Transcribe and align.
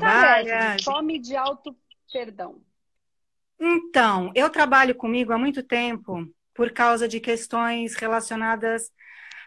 trabalha. 0.00 0.76
Fome 0.82 1.18
de 1.18 1.36
alto 1.36 1.76
perdão. 2.12 2.62
Então, 3.58 4.32
eu 4.34 4.50
trabalho 4.50 4.94
comigo 4.94 5.32
há 5.32 5.38
muito 5.38 5.62
tempo 5.62 6.26
por 6.54 6.70
causa 6.72 7.08
de 7.08 7.20
questões 7.20 7.94
relacionadas 7.94 8.90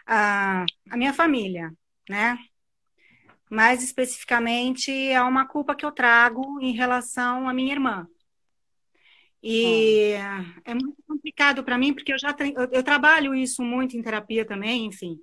à, 0.06 0.64
à 0.90 0.96
minha 0.96 1.12
família, 1.12 1.72
né? 2.08 2.38
Mais 3.48 3.82
especificamente, 3.82 4.90
é 4.90 5.20
uma 5.22 5.46
culpa 5.46 5.74
que 5.74 5.84
eu 5.84 5.92
trago 5.92 6.60
em 6.60 6.72
relação 6.72 7.48
à 7.48 7.54
minha 7.54 7.72
irmã. 7.72 8.08
E 9.42 10.14
hum. 10.16 10.54
é 10.64 10.74
muito 10.74 10.96
complicado 11.06 11.62
para 11.62 11.78
mim, 11.78 11.92
porque 11.94 12.12
eu 12.12 12.18
já 12.18 12.34
eu, 12.40 12.68
eu 12.72 12.82
trabalho 12.82 13.34
isso 13.34 13.62
muito 13.62 13.96
em 13.96 14.02
terapia 14.02 14.44
também, 14.44 14.86
enfim. 14.86 15.18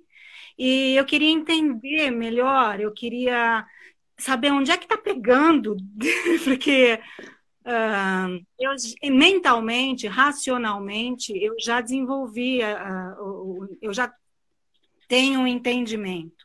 E 0.56 0.94
eu 0.94 1.04
queria 1.04 1.28
entender 1.30 2.10
melhor, 2.10 2.80
eu 2.80 2.92
queria 2.92 3.66
saber 4.18 4.50
onde 4.52 4.70
é 4.70 4.76
que 4.76 4.84
está 4.84 4.96
pegando, 4.96 5.76
porque 6.44 7.00
uh, 7.64 8.46
eu, 8.58 8.72
mentalmente, 9.12 10.06
racionalmente, 10.06 11.32
eu 11.36 11.54
já 11.58 11.80
desenvolvi, 11.80 12.60
uh, 12.62 13.76
eu 13.82 13.92
já 13.92 14.12
tenho 15.08 15.40
um 15.40 15.46
entendimento. 15.46 16.44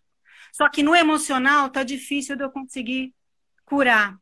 Só 0.51 0.69
que 0.69 0.83
no 0.83 0.95
emocional 0.95 1.69
tá 1.69 1.83
difícil 1.83 2.35
de 2.35 2.43
eu 2.43 2.51
conseguir 2.51 3.13
curar, 3.65 4.17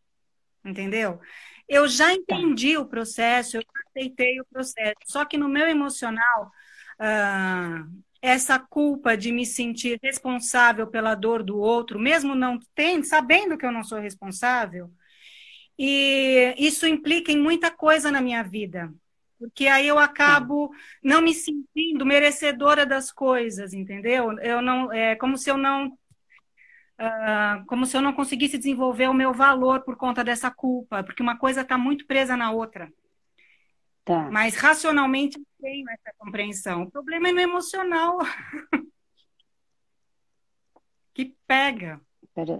entendeu? 0.63 1.19
Eu 1.67 1.87
já 1.87 2.13
entendi 2.13 2.77
o 2.77 2.85
processo, 2.85 3.57
eu 3.57 3.63
aceitei 3.87 4.39
o 4.39 4.45
processo. 4.45 4.95
Só 5.05 5.25
que 5.25 5.37
no 5.37 5.49
meu 5.49 5.67
emocional, 5.67 6.51
uh, 6.99 8.03
essa 8.21 8.59
culpa 8.59 9.15
de 9.15 9.31
me 9.31 9.45
sentir 9.45 9.99
responsável 10.01 10.87
pela 10.87 11.15
dor 11.15 11.43
do 11.43 11.57
outro, 11.57 11.99
mesmo 11.99 12.35
não 12.35 12.59
tendo, 12.73 13.05
sabendo 13.05 13.57
que 13.57 13.65
eu 13.65 13.71
não 13.71 13.83
sou 13.83 13.99
responsável, 13.99 14.89
e 15.77 16.55
isso 16.57 16.87
implica 16.87 17.31
em 17.31 17.39
muita 17.39 17.69
coisa 17.69 18.11
na 18.11 18.21
minha 18.21 18.43
vida, 18.43 18.91
porque 19.39 19.67
aí 19.67 19.87
eu 19.87 19.99
acabo 19.99 20.71
não 21.03 21.21
me 21.21 21.33
sentindo 21.33 22.05
merecedora 22.05 22.85
das 22.85 23.11
coisas, 23.11 23.73
entendeu? 23.73 24.39
Eu 24.39 24.61
não 24.61 24.91
é 24.91 25.15
como 25.15 25.37
se 25.37 25.51
eu 25.51 25.57
não 25.57 25.87
uh, 26.99 27.65
como 27.67 27.85
se 27.85 27.95
eu 27.95 28.01
não 28.01 28.13
conseguisse 28.13 28.57
desenvolver 28.57 29.07
o 29.07 29.13
meu 29.13 29.33
valor 29.33 29.81
por 29.81 29.95
conta 29.95 30.23
dessa 30.23 30.49
culpa, 30.49 31.03
porque 31.03 31.21
uma 31.21 31.37
coisa 31.37 31.61
está 31.61 31.77
muito 31.77 32.05
presa 32.07 32.35
na 32.35 32.51
outra. 32.51 32.91
Tá. 34.07 34.31
Mas 34.31 34.55
racionalmente 34.55 35.37
eu 35.37 35.45
tenho 35.59 35.89
essa 35.89 36.13
compreensão. 36.17 36.83
O 36.83 36.89
problema 36.89 37.27
é 37.27 37.33
no 37.33 37.41
emocional. 37.41 38.17
que 41.13 41.35
pega. 41.45 41.99
Pera. 42.33 42.57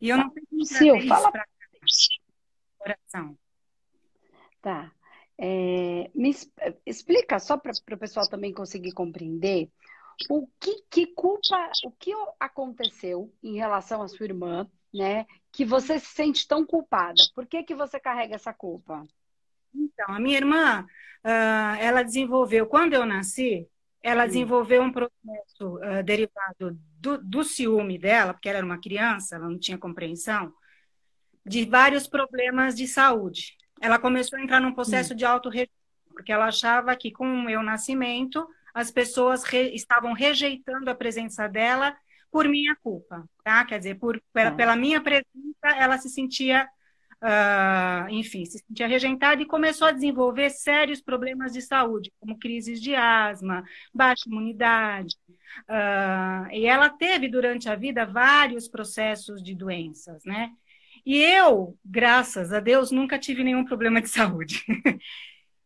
E 0.00 0.08
eu 0.08 0.16
não 0.16 0.30
tenho 0.30 0.46
Sil, 0.70 0.94
fala... 1.08 1.32
para 1.32 1.44
coração. 2.78 3.36
Tá. 4.62 4.92
É, 5.36 6.08
me 6.14 6.32
explica 6.86 7.40
só 7.40 7.56
para 7.56 7.72
o 7.72 7.98
pessoal 7.98 8.28
também 8.28 8.54
conseguir 8.54 8.92
compreender 8.92 9.68
o 10.30 10.46
que, 10.60 10.84
que 10.88 11.06
culpa, 11.08 11.72
o 11.84 11.90
que 11.90 12.12
aconteceu 12.38 13.34
em 13.42 13.56
relação 13.56 14.00
à 14.00 14.06
sua 14.06 14.26
irmã, 14.26 14.70
né? 14.94 15.26
Que 15.50 15.64
você 15.64 15.98
se 15.98 16.06
sente 16.06 16.46
tão 16.46 16.64
culpada. 16.64 17.20
Por 17.34 17.46
que, 17.48 17.64
que 17.64 17.74
você 17.74 17.98
carrega 17.98 18.36
essa 18.36 18.54
culpa? 18.54 19.04
Então, 19.74 20.14
a 20.14 20.20
minha 20.20 20.36
irmã, 20.36 20.86
uh, 21.24 21.76
ela 21.80 22.02
desenvolveu, 22.02 22.66
quando 22.66 22.94
eu 22.94 23.04
nasci, 23.04 23.66
ela 24.02 24.26
desenvolveu 24.26 24.82
um 24.82 24.92
processo 24.92 25.76
uh, 25.76 26.02
derivado 26.04 26.78
do, 27.00 27.18
do, 27.18 27.44
ciúme 27.44 27.98
dela, 27.98 28.32
porque 28.32 28.48
ela 28.48 28.58
era 28.58 28.66
uma 28.66 28.80
criança, 28.80 29.36
ela 29.36 29.48
não 29.48 29.58
tinha 29.58 29.78
compreensão, 29.78 30.52
de 31.44 31.64
vários 31.64 32.06
problemas 32.06 32.74
de 32.74 32.86
saúde. 32.86 33.56
Ela 33.80 33.98
começou 33.98 34.38
a 34.38 34.42
entrar 34.42 34.60
num 34.60 34.74
processo 34.74 35.14
de 35.14 35.24
auto 35.24 35.50
porque 36.12 36.32
ela 36.32 36.46
achava 36.46 36.96
que 36.96 37.12
com 37.12 37.24
o 37.24 37.42
meu 37.42 37.62
nascimento 37.62 38.46
as 38.74 38.90
pessoas 38.90 39.44
re, 39.44 39.74
estavam 39.74 40.12
rejeitando 40.12 40.88
a 40.88 40.94
presença 40.94 41.48
dela 41.48 41.96
por 42.30 42.48
minha 42.48 42.76
culpa, 42.76 43.28
tá? 43.42 43.64
Quer 43.64 43.78
dizer, 43.78 43.94
por, 43.98 44.20
pela, 44.32 44.50
pela 44.52 44.76
minha 44.76 45.00
presença, 45.00 45.66
ela 45.76 45.96
se 45.96 46.08
sentia 46.08 46.68
uh, 47.22 48.08
enfim, 48.10 48.44
se 48.44 48.58
sentia 48.58 48.86
rejeitada 48.86 49.42
e 49.42 49.46
começou 49.46 49.86
a 49.88 49.92
desenvolver 49.92 50.50
sérios 50.50 51.00
problemas 51.00 51.52
de 51.52 51.62
saúde, 51.62 52.12
como 52.20 52.38
crises 52.38 52.80
de 52.80 52.94
asma, 52.94 53.64
baixa 53.92 54.28
imunidade. 54.28 55.16
Uh, 55.68 56.50
e 56.52 56.66
ela 56.66 56.90
teve 56.90 57.28
durante 57.28 57.68
a 57.68 57.74
vida 57.74 58.06
vários 58.06 58.68
processos 58.68 59.42
de 59.42 59.54
doenças, 59.54 60.24
né? 60.24 60.50
E 61.04 61.16
eu, 61.22 61.76
graças 61.84 62.52
a 62.52 62.60
Deus, 62.60 62.90
nunca 62.90 63.18
tive 63.18 63.42
nenhum 63.42 63.64
problema 63.64 64.00
de 64.00 64.08
saúde. 64.08 64.64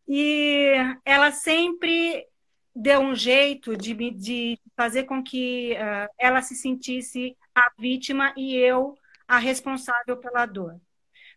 e 0.07 0.75
ela 1.05 1.33
sempre 1.33 2.27
deu 2.75 3.01
um 3.01 3.15
jeito 3.15 3.77
de, 3.77 3.95
de 4.13 4.59
fazer 4.77 5.05
com 5.05 5.23
que 5.23 5.75
uh, 5.75 6.09
ela 6.19 6.41
se 6.43 6.55
sentisse 6.55 7.37
a 7.55 7.71
vítima 7.79 8.33
e 8.37 8.55
eu 8.55 8.97
a 9.27 9.39
responsável 9.39 10.17
pela 10.17 10.47
dor. 10.47 10.81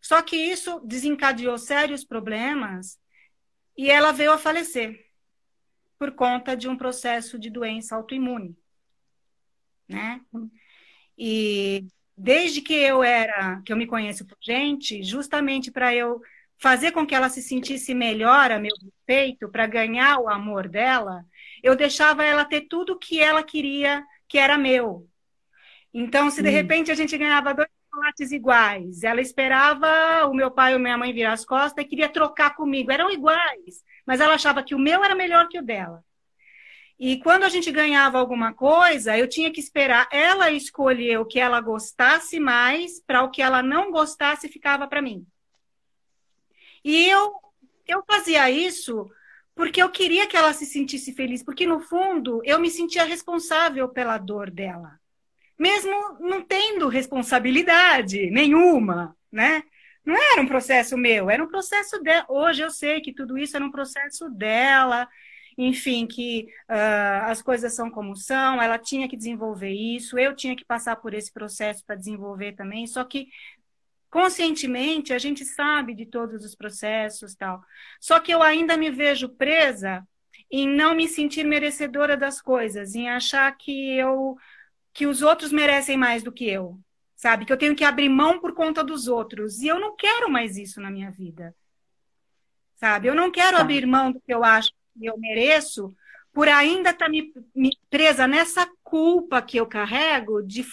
Só 0.05 0.21
que 0.21 0.35
isso 0.35 0.79
desencadeou 0.81 1.57
sérios 1.57 2.05
problemas 2.05 2.99
e 3.75 3.89
ela 3.89 4.11
veio 4.11 4.33
a 4.33 4.38
falecer 4.38 5.03
por 5.97 6.11
conta 6.11 6.55
de 6.55 6.67
um 6.69 6.77
processo 6.77 7.39
de 7.39 7.49
doença 7.49 7.95
autoimune, 7.95 8.55
né? 9.89 10.21
E 11.17 11.88
desde 12.15 12.61
que 12.61 12.75
eu 12.75 13.01
era, 13.01 13.59
que 13.65 13.73
eu 13.73 13.77
me 13.77 13.88
conheço 13.88 14.27
por 14.27 14.38
gente, 14.39 15.01
justamente 15.01 15.71
para 15.71 15.95
eu 15.95 16.21
fazer 16.59 16.91
com 16.91 17.03
que 17.03 17.15
ela 17.15 17.27
se 17.27 17.41
sentisse 17.41 17.95
melhor 17.95 18.51
a 18.51 18.59
meu 18.59 18.75
respeito, 18.79 19.49
para 19.49 19.65
ganhar 19.65 20.19
o 20.19 20.29
amor 20.29 20.69
dela, 20.69 21.25
eu 21.63 21.75
deixava 21.75 22.23
ela 22.23 22.45
ter 22.45 22.67
tudo 22.69 22.99
que 22.99 23.19
ela 23.19 23.41
queria, 23.41 24.05
que 24.27 24.38
era 24.38 24.55
meu. 24.55 25.09
Então, 25.91 26.29
se 26.29 26.44
de 26.44 26.49
hum. 26.49 26.51
repente 26.51 26.91
a 26.91 26.95
gente 26.95 27.17
ganhava 27.17 27.55
dois 27.55 27.75
chocolates 27.95 28.31
iguais. 28.31 29.03
Ela 29.03 29.22
esperava 29.22 30.28
o 30.28 30.33
meu 30.33 30.51
pai 30.51 30.73
ou 30.73 30.79
minha 30.79 30.97
mãe 30.97 31.13
virar 31.13 31.33
as 31.33 31.45
costas 31.45 31.83
e 31.83 31.88
queria 31.88 32.09
trocar 32.09 32.56
comigo. 32.56 32.91
Eram 32.91 33.09
iguais, 33.09 33.83
mas 34.06 34.19
ela 34.19 34.35
achava 34.35 34.63
que 34.63 34.75
o 34.75 34.79
meu 34.79 35.03
era 35.03 35.16
melhor 35.16 35.47
que 35.47 35.57
o 35.57 35.63
dela. 35.63 36.03
E 36.97 37.19
quando 37.19 37.44
a 37.44 37.50
gente 37.50 37.72
ganhava 37.72 38.17
alguma 38.17 38.53
coisa, 38.53 39.17
eu 39.17 39.28
tinha 39.28 39.51
que 39.51 39.59
esperar 39.59 40.07
ela 40.11 40.51
escolher 40.51 41.19
o 41.19 41.25
que 41.25 41.39
ela 41.39 41.59
gostasse 41.59 42.39
mais, 42.39 43.01
para 43.01 43.23
o 43.23 43.29
que 43.29 43.41
ela 43.41 43.61
não 43.61 43.91
gostasse 43.91 44.47
ficava 44.47 44.88
para 44.88 45.01
mim. 45.01 45.25
E 46.83 47.09
eu, 47.09 47.33
eu 47.88 48.03
fazia 48.09 48.50
isso 48.50 49.09
porque 49.53 49.81
eu 49.81 49.89
queria 49.89 50.27
que 50.27 50.35
ela 50.35 50.51
se 50.53 50.66
sentisse 50.66 51.13
feliz, 51.13 51.41
porque 51.41 51.66
no 51.66 51.79
fundo 51.79 52.41
eu 52.44 52.59
me 52.59 52.69
sentia 52.69 53.06
responsável 53.06 53.88
pela 53.89 54.17
dor 54.17 54.51
dela 54.51 55.00
mesmo 55.57 56.17
não 56.19 56.41
tendo 56.41 56.88
responsabilidade 56.88 58.29
nenhuma, 58.31 59.16
né? 59.31 59.63
Não 60.05 60.16
era 60.16 60.41
um 60.41 60.47
processo 60.47 60.97
meu, 60.97 61.29
era 61.29 61.43
um 61.43 61.47
processo 61.47 61.99
dela. 62.01 62.25
Hoje 62.29 62.61
eu 62.61 62.69
sei 62.69 63.01
que 63.01 63.13
tudo 63.13 63.38
isso 63.38 63.55
era 63.55 63.65
um 63.65 63.71
processo 63.71 64.29
dela, 64.29 65.07
enfim, 65.57 66.05
que 66.05 66.47
uh, 66.69 67.25
as 67.25 67.41
coisas 67.41 67.73
são 67.73 67.89
como 67.89 68.15
são, 68.15 68.61
ela 68.61 68.77
tinha 68.77 69.07
que 69.07 69.17
desenvolver 69.17 69.71
isso, 69.71 70.19
eu 70.19 70.35
tinha 70.35 70.55
que 70.55 70.65
passar 70.65 70.97
por 70.97 71.13
esse 71.13 71.31
processo 71.33 71.83
para 71.85 71.95
desenvolver 71.95 72.53
também, 72.53 72.85
só 72.85 73.03
que 73.03 73.27
conscientemente 74.09 75.13
a 75.13 75.17
gente 75.17 75.44
sabe 75.44 75.94
de 75.94 76.05
todos 76.05 76.45
os 76.45 76.55
processos 76.55 77.35
tal. 77.35 77.61
Só 77.99 78.19
que 78.19 78.31
eu 78.31 78.41
ainda 78.44 78.77
me 78.77 78.91
vejo 78.91 79.29
presa 79.29 80.07
em 80.51 80.67
não 80.67 80.95
me 80.95 81.07
sentir 81.07 81.44
merecedora 81.45 82.15
das 82.15 82.41
coisas, 82.41 82.95
em 82.95 83.09
achar 83.09 83.51
que 83.57 83.97
eu 83.97 84.38
que 84.95 85.06
os 85.06 85.21
outros 85.21 85.51
merecem 85.51 85.97
mais 85.97 86.24
do 86.24 86.31
que 86.31 86.47
eu, 86.50 86.80
sabe? 87.18 87.45
Que 87.45 87.51
eu 87.51 87.57
tenho 87.57 87.75
que 87.75 87.83
abrir 87.83 88.07
mão 88.07 88.39
por 88.39 88.53
conta 88.53 88.81
dos 88.81 89.09
outros. 89.09 89.62
E 89.62 89.68
eu 89.68 89.77
não 89.77 89.94
quero 89.94 90.31
mais 90.31 90.57
isso 90.57 90.80
na 90.80 90.89
minha 90.89 91.12
vida, 91.12 91.53
sabe? 92.77 93.09
Eu 93.09 93.13
não 93.13 93.30
quero 93.30 93.57
tá. 93.57 93.62
abrir 93.62 93.86
mão 93.86 94.13
do 94.13 94.21
que 94.21 94.33
eu 94.33 94.42
acho 94.42 94.71
que 94.97 95.06
eu 95.06 95.18
mereço 95.18 95.94
por 96.31 96.47
ainda 96.47 96.92
estar 96.92 97.06
tá 97.06 97.12
me, 97.12 97.33
me, 97.53 97.77
presa 97.89 98.25
nessa 98.25 98.65
culpa 98.81 99.42
que 99.42 99.57
eu 99.57 99.68
carrego 99.68 100.42
de, 100.42 100.65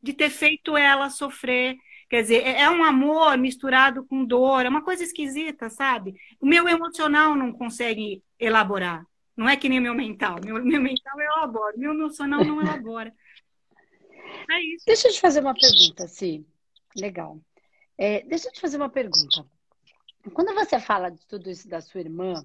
de 0.00 0.12
ter 0.12 0.30
feito 0.30 0.76
ela 0.76 1.10
sofrer. 1.10 1.76
Quer 2.08 2.22
dizer, 2.22 2.46
é, 2.46 2.62
é 2.62 2.70
um 2.70 2.84
amor 2.84 3.36
misturado 3.36 4.04
com 4.04 4.24
dor, 4.24 4.64
é 4.64 4.68
uma 4.68 4.84
coisa 4.84 5.02
esquisita, 5.02 5.68
sabe? 5.68 6.14
O 6.40 6.46
meu 6.46 6.68
emocional 6.68 7.34
não 7.34 7.52
consegue 7.52 8.22
elaborar. 8.38 9.04
Não 9.36 9.48
é 9.48 9.56
que 9.56 9.68
nem 9.68 9.80
o 9.80 9.82
meu 9.82 9.96
mental. 9.96 10.38
Meu, 10.44 10.64
meu 10.64 10.80
mental 10.80 11.20
eu 11.20 11.26
elaboro, 11.26 11.76
meu 11.76 11.92
emocional 11.92 12.44
não 12.44 12.60
elabora. 12.62 13.12
É 14.50 14.60
isso. 14.60 14.84
Deixa 14.86 15.08
eu 15.08 15.12
te 15.12 15.20
fazer 15.20 15.40
uma 15.40 15.54
pergunta, 15.54 16.06
Si. 16.08 16.46
Legal. 16.96 17.40
É, 17.96 18.22
deixa 18.22 18.48
eu 18.48 18.52
te 18.52 18.60
fazer 18.60 18.76
uma 18.76 18.88
pergunta. 18.88 19.46
Quando 20.32 20.54
você 20.54 20.80
fala 20.80 21.10
de 21.10 21.26
tudo 21.26 21.50
isso 21.50 21.68
da 21.68 21.80
sua 21.80 22.00
irmã, 22.00 22.44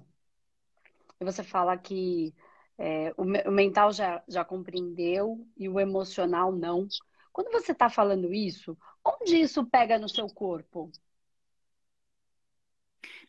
você 1.18 1.42
fala 1.42 1.76
que 1.76 2.34
é, 2.78 3.12
o, 3.16 3.22
o, 3.22 3.52
mental 3.52 3.92
já, 3.92 4.22
já 4.26 4.44
compreendeu 4.44 5.46
e 5.56 5.68
o 5.68 5.78
emocional 5.78 6.52
não. 6.52 6.86
Quando 7.32 7.50
você 7.52 7.72
está 7.72 7.88
falando 7.88 8.32
isso, 8.32 8.76
onde 9.04 9.36
isso 9.36 9.64
pega 9.66 9.98
no 9.98 10.08
seu 10.08 10.26
corpo? 10.26 10.90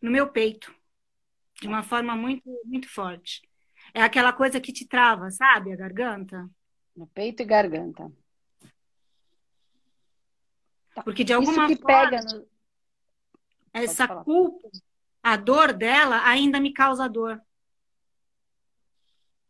No 0.02 0.10
meu 0.10 0.32
peito, 0.32 0.74
de 1.62 1.68
uma 1.68 1.84
forma 1.84 2.16
muito, 2.16 2.44
muito 2.66 2.90
forte. 2.90 3.42
É 3.94 4.02
aquela 4.02 4.34
coisa 4.34 4.60
que 4.60 4.74
te 4.74 4.88
trava, 4.88 5.30
sabe? 5.32 5.74
A 5.74 5.76
garganta. 5.76 6.50
No 6.96 7.08
peito 7.08 7.42
e 7.42 7.46
garganta. 7.46 8.12
Tá. 10.94 11.04
Porque 11.04 11.24
de 11.24 11.34
alguma 11.34 11.66
isso 11.66 11.76
que 11.76 11.82
forma, 11.82 12.10
pega 12.10 12.22
no... 12.22 12.48
essa 13.74 14.08
culpa, 14.08 14.70
a 15.24 15.36
dor 15.36 15.74
dela 15.74 16.22
ainda 16.26 16.60
me 16.60 16.74
causa 16.74 17.08
dor. 17.08 17.42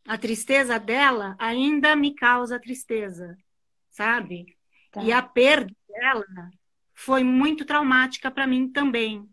A 0.06 0.18
tristeza 0.18 0.80
dela 0.80 1.36
ainda 1.40 1.96
me 1.96 2.14
causa 2.14 2.60
tristeza, 2.60 3.38
sabe? 3.90 4.58
Tá. 4.92 5.04
E 5.04 5.12
a 5.12 5.22
perda 5.22 5.74
dela 5.88 6.26
foi 6.94 7.24
muito 7.24 7.66
traumática 7.66 8.30
para 8.30 8.48
mim 8.48 8.72
também. 8.72 9.28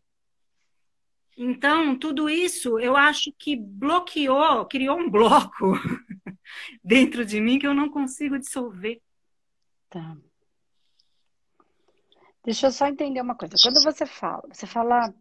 Então, 1.37 1.97
tudo 1.97 2.29
isso 2.29 2.79
eu 2.81 2.97
acho 2.97 3.33
que 3.39 3.57
bloqueou, 3.57 4.67
criou 4.67 4.99
um 4.99 5.09
bloco 5.09 5.73
dentro 6.83 7.25
de 7.25 7.41
mim 7.41 7.59
que 7.59 7.67
eu 7.67 7.75
não 7.75 7.91
consigo 7.91 8.39
dissolver. 8.39 9.01
Tá. 9.89 10.17
Deixa 12.49 12.69
eu 12.69 12.73
só 12.73 12.87
entender 12.87 13.21
uma 13.21 13.35
coisa. 13.35 13.57
Quando 13.63 13.83
você 13.83 14.07
fala, 14.07 14.43
você 14.51 14.67
fala. 14.67 15.15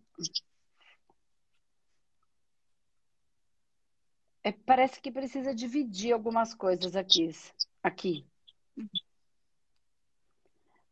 É, 4.42 4.54
parece 4.54 5.02
que 5.02 5.12
precisa 5.12 5.54
dividir 5.54 6.14
algumas 6.14 6.54
coisas 6.54 6.96
aqui. 6.96 7.30
aqui. 7.84 8.26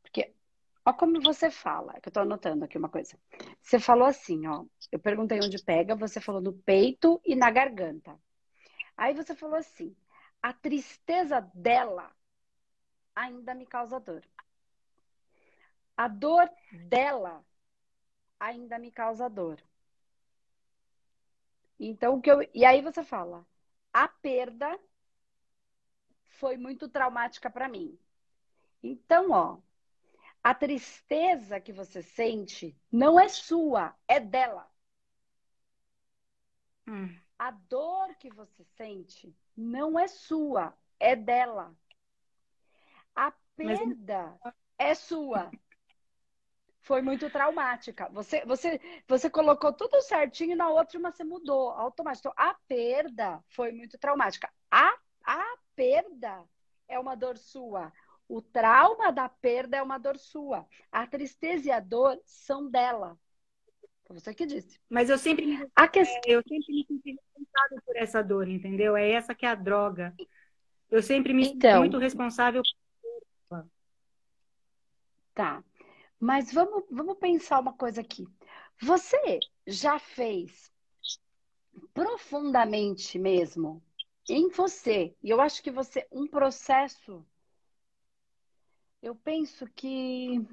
Porque, 0.02 0.34
ó, 0.86 0.92
como 0.92 1.22
você 1.22 1.50
fala, 1.50 1.94
que 2.02 2.10
eu 2.10 2.12
tô 2.12 2.20
anotando 2.20 2.66
aqui 2.66 2.78
uma 2.78 2.90
coisa. 2.90 3.18
Você 3.62 3.80
falou 3.80 4.06
assim, 4.06 4.46
ó. 4.46 4.66
Eu 4.92 5.00
perguntei 5.00 5.40
onde 5.42 5.64
pega, 5.64 5.96
você 5.96 6.20
falou 6.20 6.42
no 6.42 6.52
peito 6.52 7.22
e 7.24 7.34
na 7.34 7.50
garganta. 7.50 8.20
Aí 8.98 9.14
você 9.14 9.34
falou 9.34 9.56
assim: 9.56 9.96
a 10.42 10.52
tristeza 10.52 11.40
dela 11.54 12.12
ainda 13.16 13.56
me 13.56 13.66
causa 13.66 14.02
dor 14.02 14.22
a 15.97 16.07
dor 16.07 16.50
dela 16.89 17.45
ainda 18.39 18.77
me 18.77 18.92
causa 18.92 19.30
dor. 19.30 19.62
Então, 21.80 22.15
o 22.15 22.21
que 22.21 22.31
eu. 22.31 22.47
E 22.53 22.65
aí 22.65 22.81
você 22.81 23.03
fala, 23.03 23.45
a 23.94 24.07
perda 24.07 24.80
foi 26.24 26.57
muito 26.57 26.88
traumática 26.89 27.50
para 27.50 27.69
mim. 27.69 27.97
Então, 28.83 29.31
ó, 29.31 29.57
a 30.44 30.53
tristeza 30.53 31.59
que 31.59 31.74
você 31.74 32.01
sente 32.01 32.77
não 32.92 33.19
é 33.19 33.27
sua, 33.27 33.95
é 34.07 34.19
dela. 34.19 34.69
Hum. 36.88 37.18
A 37.38 37.51
dor 37.51 38.15
que 38.15 38.30
você 38.30 38.63
sente 38.77 39.36
não 39.57 40.00
é 40.00 40.07
sua, 40.07 40.77
é 41.00 41.15
dela. 41.15 41.75
A 43.15 43.31
perda 43.56 44.38
Mas... 44.44 44.53
é 44.77 44.95
sua 44.95 45.51
foi 46.86 47.02
muito 47.02 47.30
traumática. 47.32 48.08
Você, 48.14 48.46
você, 48.46 48.80
você 49.08 49.28
colocou 49.28 49.74
tudo 49.74 50.02
certinho 50.04 50.56
na 50.56 50.70
outra 50.70 51.00
você 51.00 51.24
mudou 51.24 51.70
automático. 51.72 52.28
Então, 52.28 52.34
a 52.38 52.56
perda 52.68 53.44
foi 53.50 53.72
muito 53.72 53.98
traumática. 53.98 54.50
A, 54.70 54.96
a 55.24 55.58
perda 55.76 56.44
é 56.88 57.00
uma 57.00 57.16
dor 57.16 57.38
sua. 57.38 57.92
O 58.30 58.40
trauma 58.40 59.12
da 59.12 59.28
perda 59.28 59.78
é 59.78 59.82
uma 59.82 59.98
dor 59.98 60.18
sua. 60.18 60.66
A 60.92 61.08
tristeza 61.08 61.68
e 61.68 61.72
a 61.72 61.80
dor 61.80 62.20
são 62.24 62.70
dela. 62.70 63.18
Foi 64.06 64.20
você 64.20 64.31
que 64.34 64.46
disse. 64.46 64.80
Mas 64.88 65.10
eu 65.10 65.18
sempre 65.18 65.46
me, 65.48 65.68
a 65.76 65.88
questão... 65.88 66.22
eu 66.28 66.44
sempre 66.48 66.72
me 66.72 66.86
senti 66.86 67.12
responsável 67.14 67.81
por 67.84 67.96
essa 67.98 68.22
dor, 68.22 68.48
entendeu? 68.48 68.96
É 68.96 69.10
essa 69.10 69.34
que 69.34 69.46
é 69.46 69.50
a 69.50 69.56
droga. 69.56 70.16
Eu 70.92 71.02
sempre 71.02 71.34
me 71.34 71.48
então, 71.48 71.72
sinto 71.72 71.80
muito 71.80 71.98
responsável. 71.98 72.62
Tá. 75.34 75.64
Mas 76.25 76.51
vamos, 76.51 76.86
vamos 76.89 77.19
pensar 77.19 77.60
uma 77.60 77.74
coisa 77.74 78.01
aqui. 78.01 78.27
Você 78.81 79.39
já 79.68 80.00
fez 80.00 80.74
profundamente 81.94 83.19
mesmo 83.19 83.80
em 84.27 84.50
você, 84.50 85.16
e 85.22 85.30
eu 85.30 85.39
acho 85.39 85.62
que 85.62 85.69
você, 85.69 86.07
um 86.12 86.25
processo, 86.27 87.24
eu 89.04 89.13
penso 89.13 89.68
que 89.75 90.44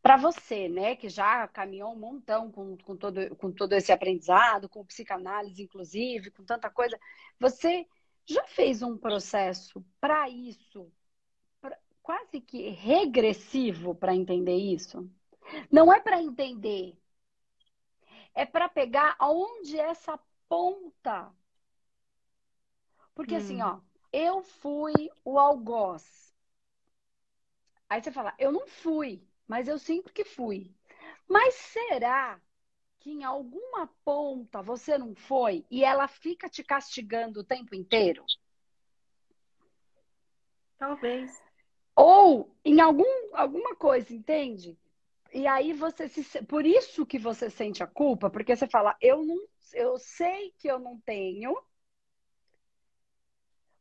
para 0.00 0.16
você, 0.16 0.66
né, 0.66 0.96
que 0.96 1.10
já 1.10 1.46
caminhou 1.46 1.92
um 1.92 1.98
montão 1.98 2.50
com, 2.50 2.78
com, 2.78 2.96
todo, 2.96 3.36
com 3.36 3.52
todo 3.52 3.74
esse 3.74 3.92
aprendizado, 3.92 4.70
com 4.70 4.86
psicanálise, 4.86 5.62
inclusive, 5.62 6.30
com 6.30 6.42
tanta 6.46 6.70
coisa, 6.70 6.98
você 7.38 7.86
já 8.24 8.46
fez 8.46 8.80
um 8.80 8.96
processo 8.96 9.84
para 10.00 10.30
isso, 10.30 10.90
quase 12.02 12.40
que 12.40 12.68
regressivo 12.70 13.94
para 13.94 14.14
entender 14.14 14.56
isso. 14.56 15.08
Não 15.70 15.92
é 15.92 16.00
para 16.00 16.22
entender, 16.22 16.96
é 18.34 18.44
para 18.44 18.68
pegar 18.68 19.14
aonde 19.18 19.78
essa 19.78 20.18
ponta. 20.48 21.32
Porque 23.14 23.34
assim, 23.36 23.62
hum. 23.62 23.62
assim, 23.62 23.78
ó, 23.78 23.80
eu 24.12 24.42
fui 24.42 25.10
o 25.24 25.38
algoz. 25.38 26.34
Aí 27.88 28.02
você 28.02 28.10
fala, 28.12 28.34
eu 28.38 28.50
não 28.52 28.66
fui, 28.66 29.22
mas 29.46 29.68
eu 29.68 29.78
sinto 29.78 30.12
que 30.12 30.24
fui. 30.24 30.74
Mas 31.28 31.54
será 31.54 32.40
que 33.00 33.10
em 33.10 33.24
alguma 33.24 33.88
ponta 34.04 34.62
você 34.62 34.98
não 34.98 35.14
foi 35.14 35.66
e 35.70 35.84
ela 35.84 36.08
fica 36.08 36.48
te 36.48 36.62
castigando 36.64 37.40
o 37.40 37.44
tempo 37.44 37.74
inteiro? 37.74 38.30
Talvez. 40.78 41.40
Ou 42.00 42.50
em 42.64 42.80
algum, 42.80 43.04
alguma 43.34 43.76
coisa, 43.76 44.14
entende? 44.14 44.78
E 45.34 45.46
aí 45.46 45.74
você 45.74 46.08
se. 46.08 46.42
Por 46.44 46.64
isso 46.64 47.04
que 47.04 47.18
você 47.18 47.50
sente 47.50 47.82
a 47.82 47.86
culpa, 47.86 48.30
porque 48.30 48.56
você 48.56 48.66
fala, 48.66 48.96
eu 49.02 49.22
não. 49.22 49.38
Eu 49.74 49.98
sei 49.98 50.54
que 50.58 50.66
eu 50.66 50.78
não 50.78 50.98
tenho, 51.00 51.54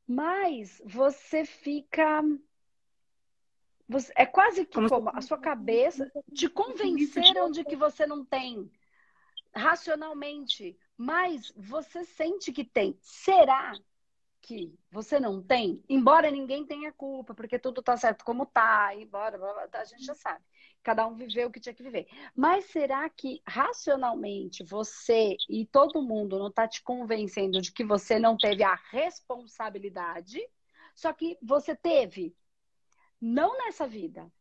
mas 0.06 0.82
você 0.84 1.46
fica. 1.46 2.22
Você, 3.88 4.12
é 4.18 4.26
quase 4.26 4.66
que 4.66 4.76
como, 4.76 4.90
como 4.90 5.12
a 5.14 5.22
sua 5.22 5.38
cabeça 5.38 6.12
te 6.34 6.50
convenceram 6.50 7.50
de 7.50 7.64
que 7.64 7.78
você 7.78 8.06
não 8.06 8.26
tem 8.26 8.70
racionalmente, 9.56 10.78
mas 10.98 11.54
você 11.56 12.04
sente 12.04 12.52
que 12.52 12.66
tem. 12.66 13.00
Será 13.02 13.74
que 14.42 14.78
você 14.92 15.20
não 15.20 15.42
tem, 15.42 15.84
embora 15.88 16.32
ninguém 16.32 16.66
tenha 16.66 16.92
culpa, 16.92 17.34
porque 17.34 17.60
tudo 17.60 17.82
tá 17.82 17.96
certo 17.98 18.24
como 18.24 18.46
tá, 18.46 18.96
embora 18.96 19.40
a 19.74 19.86
gente 19.86 20.04
já 20.04 20.16
sabe. 20.16 20.44
Cada 20.82 21.06
um 21.06 21.16
viveu 21.16 21.48
o 21.48 21.52
que 21.52 21.60
tinha 21.60 21.74
que 21.74 21.84
viver. 21.84 22.08
Mas 22.36 22.66
será 22.66 23.10
que 23.10 23.42
racionalmente 23.46 24.64
você 24.64 25.36
e 25.50 25.66
todo 25.66 26.02
mundo 26.02 26.40
não 26.40 26.52
tá 26.52 26.68
te 26.68 26.82
convencendo 26.82 27.62
de 27.62 27.72
que 27.72 27.84
você 27.84 28.18
não 28.18 28.38
teve 28.38 28.64
a 28.64 28.76
responsabilidade? 28.90 30.40
Só 30.96 31.12
que 31.14 31.38
você 31.42 31.76
teve, 31.76 32.36
não 33.22 33.58
nessa 33.58 33.88
vida, 33.88 34.32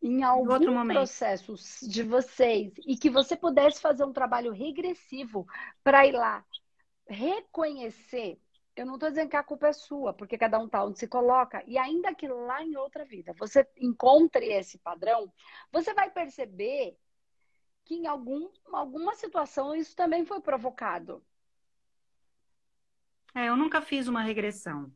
em 0.00 0.22
algum 0.22 0.86
processo 0.86 1.54
de 1.82 2.02
vocês 2.04 2.72
e 2.86 2.96
que 2.96 3.10
você 3.10 3.36
pudesse 3.36 3.80
fazer 3.80 4.04
um 4.04 4.12
trabalho 4.12 4.52
regressivo 4.52 5.46
para 5.82 6.06
ir 6.06 6.12
lá 6.12 6.44
reconhecer 7.08 8.38
eu 8.78 8.86
não 8.86 8.94
estou 8.94 9.08
dizendo 9.10 9.28
que 9.28 9.36
a 9.36 9.42
culpa 9.42 9.68
é 9.68 9.72
sua, 9.72 10.12
porque 10.14 10.38
cada 10.38 10.58
um 10.58 10.66
está 10.66 10.84
onde 10.84 10.98
se 10.98 11.08
coloca. 11.08 11.62
E 11.66 11.76
ainda 11.76 12.14
que 12.14 12.28
lá 12.28 12.62
em 12.62 12.76
outra 12.76 13.04
vida 13.04 13.34
você 13.36 13.66
encontre 13.76 14.46
esse 14.52 14.78
padrão, 14.78 15.32
você 15.72 15.92
vai 15.92 16.10
perceber 16.10 16.96
que 17.84 17.94
em 17.96 18.06
algum, 18.06 18.48
alguma 18.72 19.14
situação 19.14 19.74
isso 19.74 19.96
também 19.96 20.24
foi 20.24 20.40
provocado. 20.40 21.24
É, 23.34 23.48
eu 23.48 23.56
nunca 23.56 23.80
fiz 23.80 24.06
uma 24.06 24.22
regressão. 24.22 24.92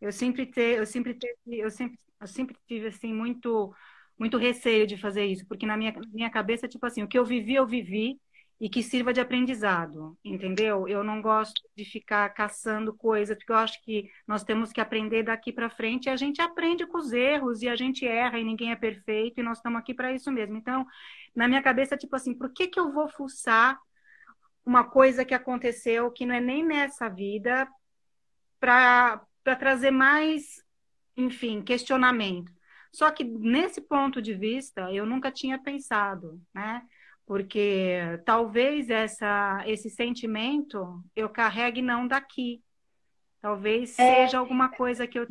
Eu 0.00 0.12
sempre 0.12 0.46
te, 0.46 0.60
eu 0.60 0.86
sempre 0.86 1.14
teve, 1.14 1.36
eu 1.46 1.70
sempre, 1.70 1.98
eu 2.20 2.26
sempre 2.26 2.56
tive 2.66 2.88
assim 2.88 3.12
muito 3.12 3.74
muito 4.16 4.38
receio 4.38 4.86
de 4.86 4.96
fazer 4.96 5.26
isso, 5.26 5.44
porque 5.48 5.66
na 5.66 5.76
minha, 5.76 5.92
minha 6.12 6.30
cabeça 6.30 6.68
tipo 6.68 6.86
assim, 6.86 7.02
o 7.02 7.08
que 7.08 7.18
eu 7.18 7.24
vivi 7.24 7.56
eu 7.56 7.66
vivi 7.66 8.20
e 8.60 8.68
que 8.68 8.82
sirva 8.82 9.12
de 9.12 9.20
aprendizado, 9.20 10.16
entendeu? 10.24 10.86
Eu 10.88 11.02
não 11.02 11.20
gosto 11.20 11.60
de 11.76 11.84
ficar 11.84 12.28
caçando 12.30 12.94
coisas, 12.94 13.36
porque 13.36 13.52
eu 13.52 13.56
acho 13.56 13.82
que 13.82 14.08
nós 14.26 14.44
temos 14.44 14.72
que 14.72 14.80
aprender 14.80 15.24
daqui 15.24 15.52
para 15.52 15.68
frente 15.68 16.06
e 16.06 16.10
a 16.10 16.16
gente 16.16 16.40
aprende 16.40 16.86
com 16.86 16.98
os 16.98 17.12
erros 17.12 17.62
e 17.62 17.68
a 17.68 17.76
gente 17.76 18.06
erra 18.06 18.38
e 18.38 18.44
ninguém 18.44 18.70
é 18.70 18.76
perfeito 18.76 19.40
e 19.40 19.42
nós 19.42 19.58
estamos 19.58 19.78
aqui 19.78 19.92
para 19.92 20.12
isso 20.12 20.30
mesmo. 20.30 20.56
Então, 20.56 20.86
na 21.34 21.48
minha 21.48 21.62
cabeça, 21.62 21.96
tipo 21.96 22.14
assim, 22.14 22.32
por 22.32 22.52
que, 22.52 22.68
que 22.68 22.78
eu 22.78 22.92
vou 22.92 23.08
fuçar 23.08 23.78
uma 24.64 24.84
coisa 24.84 25.24
que 25.24 25.34
aconteceu 25.34 26.10
que 26.10 26.24
não 26.24 26.34
é 26.34 26.40
nem 26.40 26.64
nessa 26.64 27.08
vida 27.08 27.68
para 28.58 29.20
trazer 29.58 29.90
mais 29.90 30.64
enfim, 31.16 31.62
questionamento. 31.62 32.52
Só 32.92 33.10
que 33.10 33.24
nesse 33.24 33.80
ponto 33.80 34.22
de 34.22 34.34
vista, 34.34 34.92
eu 34.92 35.04
nunca 35.06 35.30
tinha 35.30 35.58
pensado, 35.58 36.40
né? 36.54 36.82
Porque 37.26 38.20
talvez 38.24 38.90
essa, 38.90 39.62
esse 39.66 39.88
sentimento 39.88 41.02
eu 41.16 41.28
carregue 41.28 41.80
não 41.80 42.06
daqui. 42.06 42.62
Talvez 43.40 43.98
é... 43.98 44.26
seja 44.26 44.38
alguma 44.38 44.68
coisa 44.68 45.06
que 45.06 45.18
eu 45.18 45.26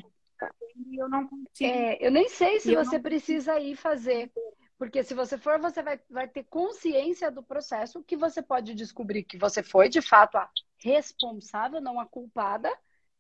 e 0.75 1.01
eu 1.01 1.07
não 1.07 1.27
consigo. 1.27 1.69
É, 1.69 1.97
eu 2.05 2.11
nem 2.11 2.27
sei 2.29 2.59
se 2.59 2.75
você 2.75 2.97
não... 2.97 3.03
precisa 3.03 3.59
ir 3.59 3.75
fazer. 3.75 4.31
Porque 4.77 5.03
se 5.03 5.13
você 5.13 5.37
for, 5.37 5.59
você 5.59 5.81
vai, 5.81 5.99
vai 6.09 6.27
ter 6.27 6.43
consciência 6.43 7.31
do 7.31 7.43
processo 7.43 8.03
que 8.03 8.17
você 8.17 8.41
pode 8.41 8.73
descobrir 8.73 9.23
que 9.23 9.37
você 9.37 9.63
foi, 9.63 9.87
de 9.87 10.01
fato, 10.01 10.37
a 10.37 10.49
responsável, 10.77 11.79
não 11.79 11.99
a 11.99 12.05
culpada. 12.05 12.69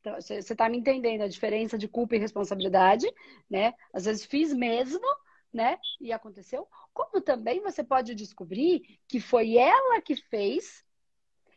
Então, 0.01 0.15
você 0.15 0.39
está 0.39 0.67
me 0.67 0.77
entendendo 0.77 1.21
a 1.21 1.27
diferença 1.27 1.77
de 1.77 1.87
culpa 1.87 2.15
e 2.15 2.19
responsabilidade, 2.19 3.07
né? 3.49 3.73
Às 3.93 4.05
vezes 4.05 4.25
fiz 4.25 4.53
mesmo, 4.53 5.05
né? 5.53 5.79
E 6.01 6.11
aconteceu. 6.11 6.67
Como 6.93 7.21
também 7.21 7.61
você 7.61 7.83
pode 7.83 8.15
descobrir 8.15 8.99
que 9.07 9.19
foi 9.19 9.55
ela 9.55 10.01
que 10.01 10.15
fez 10.15 10.83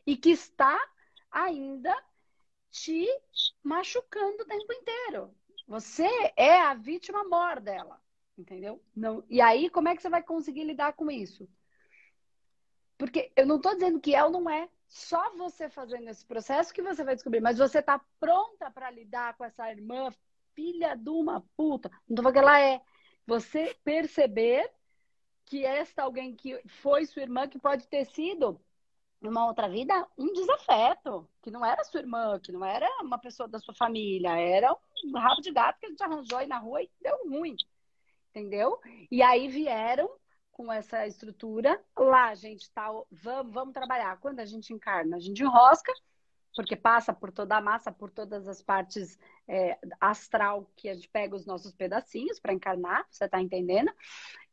e 0.07 0.17
que 0.17 0.31
está 0.31 0.79
ainda 1.31 1.97
te 2.71 3.07
machucando 3.63 4.43
o 4.43 4.47
tempo 4.47 4.73
inteiro. 4.73 5.35
Você 5.67 6.09
é 6.37 6.61
a 6.61 6.75
vítima 6.75 7.25
maior 7.25 7.61
dela, 7.61 8.01
entendeu? 8.39 8.83
Não, 8.95 9.25
e 9.29 9.41
aí, 9.41 9.69
como 9.71 9.89
é 9.89 9.97
que 9.97 10.03
você 10.03 10.09
vai 10.09 10.23
conseguir 10.23 10.65
lidar 10.65 10.93
com 10.93 11.11
isso? 11.11 11.49
Porque 12.97 13.33
eu 13.35 13.47
não 13.47 13.57
estou 13.57 13.75
dizendo 13.75 14.01
que 14.01 14.15
é 14.15 14.23
ou 14.25 14.31
não 14.31 14.49
é. 14.49 14.69
Só 14.89 15.35
você 15.37 15.69
fazendo 15.69 16.09
esse 16.09 16.25
processo 16.25 16.73
que 16.73 16.83
você 16.83 17.03
vai 17.03 17.15
descobrir. 17.15 17.41
Mas 17.41 17.59
você 17.59 17.81
está 17.81 18.01
pronta 18.21 18.71
para 18.71 18.91
lidar 18.91 19.37
com 19.37 19.45
essa 19.45 19.71
irmã, 19.71 20.11
filha 20.55 20.95
de 20.95 21.11
uma 21.11 21.45
puta. 21.57 21.91
Não 22.09 22.15
estou 22.15 22.23
falando 22.23 22.33
que 22.33 22.39
ela 22.39 22.61
é. 22.61 22.81
Você 23.27 23.77
perceber 23.85 24.71
que 25.45 25.65
esta 25.65 26.03
alguém 26.03 26.35
que 26.35 26.61
foi 26.67 27.07
sua 27.07 27.23
irmã, 27.23 27.49
que 27.49 27.59
pode 27.59 27.87
ter 27.89 28.05
sido 28.07 28.61
numa 29.21 29.47
outra 29.47 29.69
vida, 29.69 30.07
um 30.17 30.33
desafeto, 30.33 31.29
que 31.43 31.51
não 31.51 31.65
era 31.65 31.83
sua 31.85 32.01
irmã, 32.01 32.39
que 32.39 32.53
não 32.53 32.65
era 32.65 32.89
uma 33.03 33.19
pessoa 33.19 33.49
da 33.49 33.59
sua 33.59 33.75
família, 33.75 34.39
era 34.39 34.77
um 35.05 35.19
rabo 35.19 35.41
de 35.41 35.51
gato 35.53 35.79
que 35.81 35.87
a 35.87 35.89
gente 35.89 36.03
arranjou 36.03 36.39
aí 36.39 36.47
na 36.47 36.59
rua 36.59 36.83
e 36.83 36.91
deu 37.01 37.17
ruim, 37.29 37.57
entendeu? 38.31 38.79
E 39.11 39.23
aí 39.23 39.49
vieram 39.49 40.11
com 40.53 40.73
essa 40.73 41.07
estrutura, 41.07 41.83
lá 41.97 42.35
gente 42.35 42.71
tá, 42.71 42.89
vamos, 43.11 43.53
vamos 43.53 43.75
trabalhar. 43.75 44.19
Quando 44.21 44.41
a 44.41 44.45
gente 44.45 44.73
encarna, 44.73 45.17
a 45.17 45.21
gente 45.21 45.43
enrosca, 45.43 45.93
porque 46.57 46.75
passa 46.75 47.13
por 47.13 47.31
toda 47.31 47.59
a 47.59 47.61
massa, 47.61 47.93
por 47.93 48.11
todas 48.11 48.49
as 48.49 48.63
partes 48.63 49.19
é, 49.47 49.79
astral 50.01 50.69
que 50.75 50.89
a 50.89 50.95
gente 50.95 51.09
pega 51.11 51.37
os 51.37 51.45
nossos 51.45 51.73
pedacinhos 51.75 52.41
para 52.41 52.55
encarnar, 52.55 53.07
você 53.11 53.27
está 53.27 53.41
entendendo? 53.41 53.93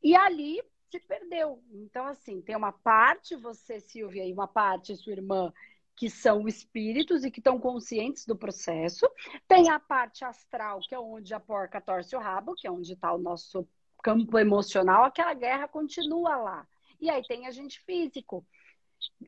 E 0.03 0.13
ali 0.13 0.61
se 0.91 0.99
perdeu. 0.99 1.63
Então, 1.71 2.05
assim, 2.05 2.41
tem 2.41 2.57
uma 2.57 2.73
parte, 2.73 3.37
você, 3.37 3.79
Silvia, 3.79 4.25
e 4.25 4.33
uma 4.33 4.47
parte, 4.47 4.95
sua 4.97 5.13
irmã, 5.13 5.51
que 5.95 6.09
são 6.09 6.45
espíritos 6.45 7.23
e 7.23 7.31
que 7.31 7.39
estão 7.39 7.57
conscientes 7.57 8.25
do 8.25 8.35
processo. 8.35 9.09
Tem 9.47 9.69
a 9.69 9.79
parte 9.79 10.25
astral, 10.25 10.81
que 10.81 10.93
é 10.93 10.99
onde 10.99 11.33
a 11.33 11.39
porca 11.39 11.79
torce 11.79 12.15
o 12.15 12.19
rabo, 12.19 12.53
que 12.53 12.67
é 12.67 12.71
onde 12.71 12.93
está 12.93 13.13
o 13.13 13.17
nosso 13.17 13.65
campo 14.03 14.37
emocional. 14.37 15.05
Aquela 15.05 15.33
guerra 15.33 15.67
continua 15.69 16.35
lá. 16.35 16.67
E 16.99 17.09
aí 17.09 17.23
tem 17.23 17.47
a 17.47 17.51
gente 17.51 17.79
físico. 17.79 18.45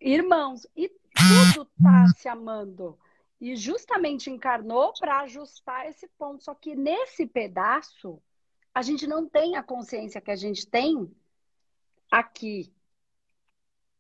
Irmãos, 0.01 0.67
e 0.75 0.91
tudo 1.55 1.71
está 1.77 2.07
se 2.17 2.27
amando. 2.27 2.99
E 3.39 3.55
justamente 3.55 4.29
encarnou 4.29 4.93
para 4.99 5.21
ajustar 5.21 5.87
esse 5.87 6.07
ponto. 6.17 6.43
Só 6.43 6.53
que 6.53 6.75
nesse 6.75 7.25
pedaço, 7.25 8.21
a 8.73 8.81
gente 8.81 9.07
não 9.07 9.27
tem 9.27 9.55
a 9.55 9.63
consciência 9.63 10.21
que 10.21 10.31
a 10.31 10.35
gente 10.35 10.67
tem 10.67 11.09
aqui. 12.11 12.73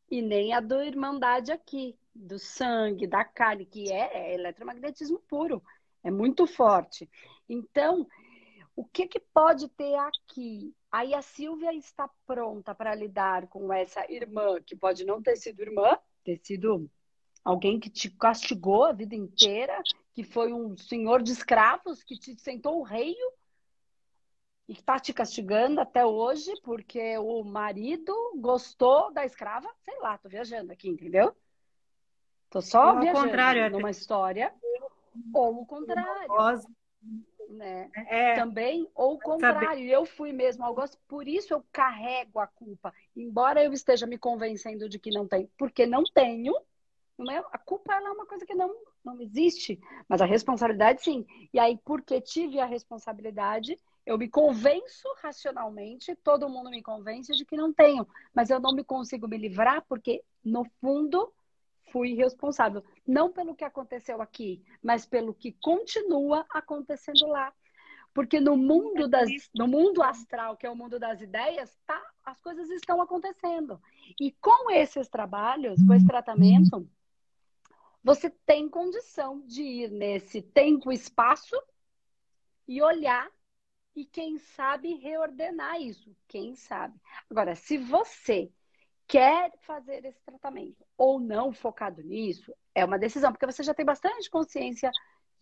E 0.09 0.21
nem 0.21 0.53
a 0.53 0.59
do 0.59 0.81
Irmandade 0.81 1.51
aqui, 1.51 1.97
do 2.13 2.37
sangue, 2.37 3.07
da 3.07 3.23
carne, 3.23 3.65
que 3.65 3.91
é, 3.91 4.31
é 4.31 4.33
eletromagnetismo 4.33 5.19
puro. 5.27 5.63
É 6.03 6.11
muito 6.11 6.45
forte. 6.45 7.09
Então, 7.49 8.07
o 8.75 8.85
que, 8.85 9.07
que 9.07 9.19
pode 9.19 9.67
ter 9.69 9.95
aqui? 9.95 10.73
Aí 10.91 11.13
a 11.13 11.21
Silvia 11.21 11.73
está 11.73 12.09
pronta 12.25 12.75
para 12.75 12.95
lidar 12.95 13.47
com 13.47 13.71
essa 13.73 14.09
irmã, 14.11 14.61
que 14.61 14.75
pode 14.75 15.03
não 15.03 15.21
ter 15.21 15.35
sido 15.35 15.61
irmã, 15.61 15.97
ter 16.23 16.39
sido 16.43 16.89
alguém 17.45 17.79
que 17.79 17.91
te 17.91 18.09
castigou 18.09 18.85
a 18.85 18.91
vida 18.91 19.15
inteira, 19.15 19.79
que 20.13 20.23
foi 20.23 20.51
um 20.51 20.75
senhor 20.75 21.21
de 21.21 21.31
escravos, 21.31 22.03
que 22.03 22.17
te 22.17 22.35
sentou 22.41 22.79
o 22.79 22.83
rei 22.83 23.15
e 24.67 24.73
está 24.73 24.99
te 24.99 25.13
castigando 25.13 25.79
até 25.79 26.03
hoje 26.03 26.51
porque 26.63 27.15
o 27.19 27.43
marido 27.43 28.11
gostou 28.37 29.13
da 29.13 29.23
escrava, 29.23 29.69
sei 29.83 29.99
lá, 29.99 30.17
tô 30.17 30.27
viajando 30.27 30.71
aqui, 30.71 30.89
entendeu? 30.89 31.35
Tô 32.49 32.61
só 32.61 32.93
ou 32.93 32.99
viajando 32.99 33.27
contrário, 33.27 33.69
numa 33.69 33.91
história, 33.91 34.51
ou 35.31 35.61
o 35.61 35.65
contrário. 35.67 36.31
Né? 37.47 37.91
É, 37.93 38.33
Também, 38.33 38.89
ou 38.95 39.13
o 39.13 39.19
contrário, 39.19 39.67
sabe... 39.67 39.91
eu 39.91 40.03
fui 40.03 40.33
mesmo 40.33 40.65
ao 40.65 40.73
gosto, 40.73 40.97
por 41.07 41.27
isso 41.27 41.53
eu 41.53 41.63
carrego 41.71 42.39
a 42.39 42.47
culpa, 42.47 42.91
embora 43.15 43.63
eu 43.63 43.71
esteja 43.71 44.07
me 44.07 44.17
convencendo 44.17 44.89
de 44.89 44.97
que 44.97 45.11
não 45.11 45.27
tenho, 45.27 45.47
porque 45.55 45.85
não 45.85 46.03
tenho, 46.03 46.55
a 47.51 47.57
culpa 47.57 47.93
é 47.93 48.11
uma 48.11 48.25
coisa 48.25 48.45
que 48.45 48.53
não, 48.53 48.75
não 49.03 49.19
existe, 49.21 49.79
mas 50.07 50.21
a 50.21 50.25
responsabilidade 50.25 51.03
sim. 51.03 51.25
E 51.53 51.59
aí, 51.59 51.79
porque 51.85 52.19
tive 52.19 52.59
a 52.59 52.65
responsabilidade, 52.65 53.79
eu 54.05 54.17
me 54.17 54.27
convenço 54.27 55.07
racionalmente, 55.21 56.15
todo 56.17 56.49
mundo 56.49 56.69
me 56.69 56.81
convence 56.81 57.33
de 57.33 57.45
que 57.45 57.55
não 57.55 57.73
tenho, 57.73 58.07
mas 58.33 58.49
eu 58.49 58.59
não 58.59 58.73
me 58.73 58.83
consigo 58.83 59.27
me 59.27 59.37
livrar 59.37 59.83
porque, 59.87 60.23
no 60.43 60.65
fundo, 60.81 61.33
fui 61.91 62.13
responsável. 62.13 62.83
Não 63.07 63.31
pelo 63.31 63.55
que 63.55 63.63
aconteceu 63.63 64.21
aqui, 64.21 64.61
mas 64.83 65.05
pelo 65.05 65.33
que 65.33 65.53
continua 65.53 66.45
acontecendo 66.49 67.27
lá. 67.27 67.53
Porque 68.13 68.39
no 68.39 68.55
mundo, 68.55 69.09
das, 69.09 69.29
no 69.53 69.67
mundo 69.67 70.01
astral, 70.01 70.55
que 70.55 70.65
é 70.65 70.69
o 70.69 70.75
mundo 70.75 70.97
das 70.97 71.19
ideias, 71.19 71.77
tá, 71.85 72.01
as 72.23 72.39
coisas 72.39 72.69
estão 72.69 73.01
acontecendo. 73.01 73.81
E 74.19 74.31
com 74.39 74.71
esses 74.71 75.09
trabalhos, 75.09 75.83
com 75.85 75.93
esse 75.93 76.07
tratamento, 76.07 76.87
você 78.05 78.29
tem 78.29 78.69
condição 78.69 79.41
de 79.47 79.63
ir 79.63 79.89
nesse 79.89 80.39
tempo 80.39 80.91
e 80.91 80.95
espaço 80.95 81.59
e 82.67 82.79
olhar 82.79 83.27
e 83.95 84.05
quem 84.05 84.37
sabe 84.37 84.93
reordenar 84.93 85.81
isso, 85.81 86.15
quem 86.27 86.55
sabe. 86.55 87.01
Agora, 87.27 87.55
se 87.55 87.79
você 87.79 88.51
quer 89.07 89.51
fazer 89.61 90.05
esse 90.05 90.21
tratamento 90.23 90.85
ou 90.95 91.19
não 91.19 91.51
focado 91.51 92.03
nisso, 92.03 92.53
é 92.75 92.85
uma 92.85 92.99
decisão, 92.99 93.31
porque 93.31 93.47
você 93.47 93.63
já 93.63 93.73
tem 93.73 93.83
bastante 93.85 94.29
consciência 94.29 94.91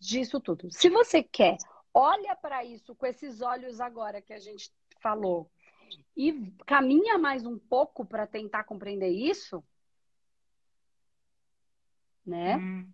disso 0.00 0.40
tudo. 0.40 0.70
Se 0.70 0.88
você 0.88 1.22
quer, 1.22 1.58
olha 1.92 2.34
para 2.34 2.64
isso 2.64 2.94
com 2.94 3.04
esses 3.04 3.42
olhos 3.42 3.78
agora 3.78 4.22
que 4.22 4.32
a 4.32 4.38
gente 4.38 4.72
falou 5.02 5.50
e 6.16 6.50
caminha 6.66 7.18
mais 7.18 7.44
um 7.44 7.58
pouco 7.58 8.06
para 8.06 8.26
tentar 8.26 8.64
compreender 8.64 9.10
isso, 9.10 9.62
né? 12.26 12.56
Hum. 12.56 12.88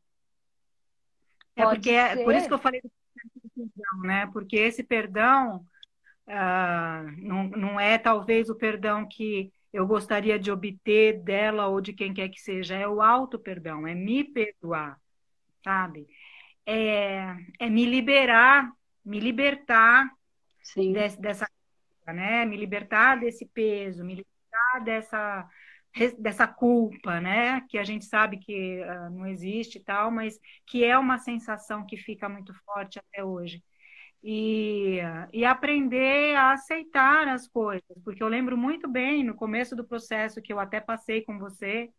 É 1.56 1.64
porque 1.64 1.90
é, 1.90 2.24
por 2.24 2.34
isso 2.34 2.48
que 2.48 2.54
eu 2.54 2.58
falei 2.58 2.80
perdão, 3.54 4.00
né? 4.02 4.26
Porque 4.32 4.56
esse 4.56 4.82
perdão 4.82 5.64
uh, 6.26 7.12
não, 7.18 7.44
não 7.48 7.80
é 7.80 7.98
talvez 7.98 8.48
o 8.48 8.54
perdão 8.54 9.06
que 9.06 9.52
eu 9.72 9.86
gostaria 9.86 10.38
de 10.38 10.50
obter 10.50 11.22
dela 11.22 11.68
ou 11.68 11.80
de 11.80 11.92
quem 11.92 12.12
quer 12.12 12.28
que 12.28 12.40
seja, 12.40 12.74
é 12.74 12.88
o 12.88 13.00
auto-perdão, 13.00 13.86
é 13.86 13.94
me 13.94 14.24
perdoar, 14.24 14.98
sabe? 15.62 16.08
É, 16.66 17.36
é 17.58 17.70
me 17.70 17.84
liberar, 17.84 18.70
me 19.04 19.20
libertar 19.20 20.10
desse, 20.92 21.20
dessa, 21.20 21.48
né? 22.06 22.44
Me 22.44 22.56
libertar 22.56 23.20
desse 23.20 23.46
peso, 23.46 24.04
me 24.04 24.16
libertar 24.16 24.84
dessa 24.84 25.48
dessa 26.18 26.46
culpa, 26.46 27.20
né? 27.20 27.60
Que 27.68 27.78
a 27.78 27.84
gente 27.84 28.04
sabe 28.04 28.38
que 28.38 28.80
uh, 28.82 29.10
não 29.10 29.26
existe 29.26 29.78
e 29.78 29.80
tal, 29.82 30.10
mas 30.10 30.38
que 30.66 30.84
é 30.84 30.96
uma 30.96 31.18
sensação 31.18 31.84
que 31.84 31.96
fica 31.96 32.28
muito 32.28 32.54
forte 32.64 32.98
até 32.98 33.24
hoje. 33.24 33.62
E, 34.22 34.98
e 35.32 35.44
aprender 35.46 36.36
a 36.36 36.52
aceitar 36.52 37.26
as 37.28 37.48
coisas, 37.48 37.82
porque 38.04 38.22
eu 38.22 38.28
lembro 38.28 38.56
muito 38.56 38.86
bem 38.86 39.24
no 39.24 39.34
começo 39.34 39.74
do 39.74 39.86
processo 39.86 40.42
que 40.42 40.52
eu 40.52 40.60
até 40.60 40.78
passei 40.78 41.22
com 41.22 41.38
você, 41.38 41.90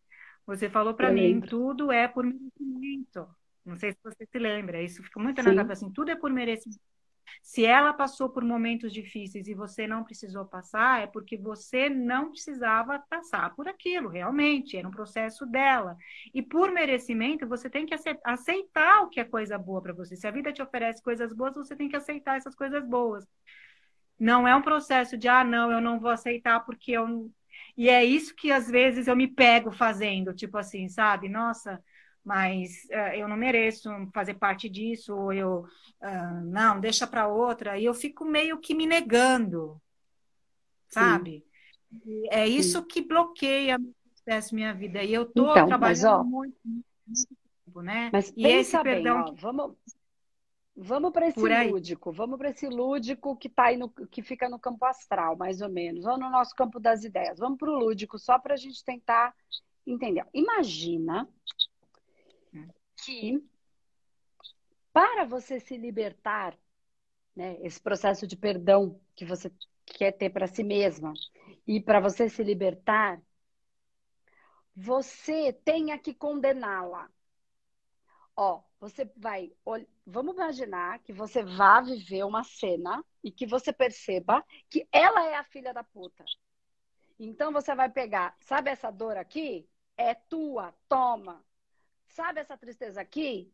você 0.45 0.69
falou 0.69 0.93
para 0.93 1.11
mim, 1.11 1.33
lembro. 1.33 1.49
tudo 1.49 1.91
é 1.91 2.07
por 2.07 2.23
merecimento. 2.23 3.27
Não 3.65 3.75
sei 3.75 3.91
se 3.91 3.97
você 4.03 4.25
se 4.25 4.39
lembra, 4.39 4.81
isso 4.81 5.03
fica 5.03 5.19
muito 5.19 5.41
Sim. 5.41 5.49
na 5.49 5.55
cabeça 5.55 5.85
assim, 5.85 5.93
tudo 5.93 6.11
é 6.11 6.15
por 6.15 6.31
merecimento. 6.31 6.79
Se 7.41 7.65
ela 7.65 7.93
passou 7.93 8.29
por 8.29 8.43
momentos 8.43 8.93
difíceis 8.93 9.47
e 9.47 9.53
você 9.53 9.87
não 9.87 10.03
precisou 10.03 10.45
passar, 10.45 11.01
é 11.01 11.07
porque 11.07 11.37
você 11.37 11.89
não 11.89 12.31
precisava 12.31 12.99
passar 13.09 13.53
por 13.55 13.67
aquilo, 13.67 14.09
realmente, 14.09 14.77
era 14.77 14.87
um 14.87 14.91
processo 14.91 15.45
dela. 15.45 15.97
E 16.33 16.41
por 16.41 16.71
merecimento, 16.71 17.47
você 17.47 17.69
tem 17.69 17.85
que 17.85 17.95
aceitar 18.23 19.01
o 19.03 19.09
que 19.09 19.19
é 19.19 19.23
coisa 19.25 19.57
boa 19.57 19.81
para 19.81 19.93
você. 19.93 20.15
Se 20.15 20.27
a 20.27 20.31
vida 20.31 20.53
te 20.53 20.61
oferece 20.61 21.01
coisas 21.03 21.33
boas, 21.33 21.55
você 21.55 21.75
tem 21.75 21.89
que 21.89 21.95
aceitar 21.95 22.37
essas 22.37 22.55
coisas 22.55 22.85
boas. 22.87 23.25
Não 24.19 24.47
é 24.47 24.55
um 24.55 24.61
processo 24.61 25.17
de, 25.17 25.27
ah, 25.27 25.43
não, 25.43 25.71
eu 25.71 25.81
não 25.81 25.99
vou 25.99 26.11
aceitar 26.11 26.59
porque 26.61 26.91
eu. 26.91 27.31
E 27.75 27.89
é 27.89 28.03
isso 28.05 28.35
que 28.35 28.51
às 28.51 28.69
vezes 28.69 29.07
eu 29.07 29.15
me 29.15 29.27
pego 29.27 29.71
fazendo, 29.71 30.33
tipo 30.33 30.57
assim, 30.57 30.87
sabe? 30.87 31.27
Nossa, 31.27 31.83
mas 32.23 32.85
uh, 32.91 33.15
eu 33.15 33.27
não 33.27 33.35
mereço 33.35 33.89
fazer 34.13 34.35
parte 34.35 34.69
disso, 34.69 35.15
ou 35.15 35.33
eu, 35.33 35.65
uh, 36.01 36.41
não, 36.45 36.79
deixa 36.79 37.07
para 37.07 37.27
outra, 37.27 37.77
e 37.77 37.85
eu 37.85 37.93
fico 37.93 38.23
meio 38.23 38.59
que 38.59 38.75
me 38.75 38.85
negando, 38.85 39.81
sabe? 40.87 41.43
Sim. 42.03 42.27
É 42.29 42.47
isso 42.47 42.79
Sim. 42.79 42.87
que 42.87 43.01
bloqueia 43.01 43.77
minha 44.53 44.73
vida, 44.73 45.03
e 45.03 45.13
eu 45.13 45.23
estou 45.23 45.51
então, 45.51 45.67
trabalhando 45.67 45.81
mas, 45.81 46.03
ó, 46.05 46.23
muito, 46.23 46.57
muito, 46.63 47.37
tempo, 47.65 47.81
né? 47.81 48.09
Mas 48.13 48.31
e 48.37 48.45
esse 48.45 48.75
bem, 48.75 48.83
perdão. 48.83 49.25
Ó, 49.27 49.33
vamos, 49.33 49.75
vamos 50.75 51.11
para 51.11 51.27
esse 51.27 51.39
lúdico, 51.69 52.11
vamos 52.11 52.37
para 52.37 52.49
esse 52.49 52.67
lúdico 52.67 53.35
que 53.35 53.49
tá 53.49 53.65
aí 53.65 53.77
no, 53.77 53.89
que 53.89 54.21
fica 54.21 54.47
no 54.47 54.59
campo 54.59 54.85
astral, 54.85 55.35
mais 55.35 55.59
ou 55.61 55.69
menos, 55.69 56.05
ou 56.05 56.17
no 56.17 56.29
nosso 56.29 56.55
campo 56.55 56.79
das 56.79 57.03
ideias. 57.03 57.39
Vamos 57.39 57.57
para 57.57 57.71
o 57.71 57.77
lúdico, 57.77 58.17
só 58.17 58.39
para 58.39 58.53
a 58.53 58.57
gente 58.57 58.83
tentar 58.85 59.33
entender. 59.85 60.25
Imagina 60.33 61.27
que 63.05 63.43
para 64.93 65.25
você 65.25 65.59
se 65.59 65.77
libertar, 65.77 66.57
né, 67.35 67.57
esse 67.61 67.79
processo 67.81 68.27
de 68.27 68.35
perdão 68.35 68.99
que 69.15 69.25
você 69.25 69.51
quer 69.85 70.11
ter 70.11 70.29
para 70.29 70.47
si 70.47 70.63
mesma 70.63 71.13
e 71.65 71.79
para 71.79 71.99
você 71.99 72.29
se 72.29 72.43
libertar, 72.43 73.21
você 74.75 75.53
tenha 75.53 75.97
que 75.97 76.13
condená-la. 76.13 77.09
Ó, 78.35 78.63
você 78.79 79.09
vai, 79.17 79.51
vamos 80.05 80.33
imaginar 80.33 80.99
que 80.99 81.13
você 81.13 81.43
vá 81.43 81.81
viver 81.81 82.23
uma 82.23 82.43
cena 82.43 83.03
e 83.23 83.31
que 83.31 83.45
você 83.45 83.71
perceba 83.71 84.43
que 84.69 84.87
ela 84.91 85.25
é 85.25 85.35
a 85.35 85.43
filha 85.43 85.73
da 85.73 85.83
puta. 85.83 86.25
Então 87.19 87.51
você 87.51 87.75
vai 87.75 87.89
pegar, 87.89 88.35
sabe 88.39 88.71
essa 88.71 88.89
dor 88.89 89.17
aqui? 89.17 89.69
É 89.95 90.15
tua, 90.15 90.73
toma. 90.89 91.45
Sabe 92.11 92.39
essa 92.39 92.57
tristeza 92.57 93.01
aqui? 93.01 93.53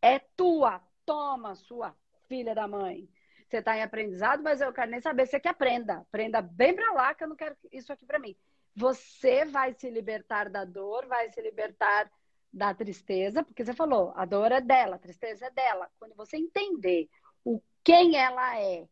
É 0.00 0.18
tua. 0.18 0.82
Toma, 1.06 1.54
sua 1.54 1.94
filha 2.28 2.54
da 2.54 2.66
mãe. 2.66 3.08
Você 3.48 3.58
está 3.58 3.76
em 3.76 3.82
aprendizado, 3.82 4.42
mas 4.42 4.60
eu 4.60 4.72
quero 4.72 4.90
nem 4.90 5.00
saber. 5.00 5.26
Você 5.26 5.38
que 5.38 5.48
aprenda. 5.48 5.98
Aprenda 5.98 6.40
bem 6.42 6.74
para 6.74 6.92
lá, 6.92 7.14
que 7.14 7.24
eu 7.24 7.28
não 7.28 7.36
quero 7.36 7.56
isso 7.72 7.92
aqui 7.92 8.06
para 8.06 8.18
mim. 8.18 8.36
Você 8.74 9.44
vai 9.44 9.72
se 9.72 9.88
libertar 9.90 10.48
da 10.48 10.64
dor, 10.64 11.06
vai 11.06 11.30
se 11.30 11.40
libertar 11.40 12.10
da 12.52 12.74
tristeza, 12.74 13.42
porque 13.42 13.64
você 13.64 13.74
falou, 13.74 14.12
a 14.16 14.24
dor 14.24 14.52
é 14.52 14.60
dela, 14.60 14.96
a 14.96 14.98
tristeza 14.98 15.46
é 15.46 15.50
dela. 15.50 15.90
Quando 15.98 16.14
você 16.14 16.36
entender 16.36 17.08
o 17.44 17.60
quem 17.82 18.16
ela 18.16 18.58
é, 18.60 18.88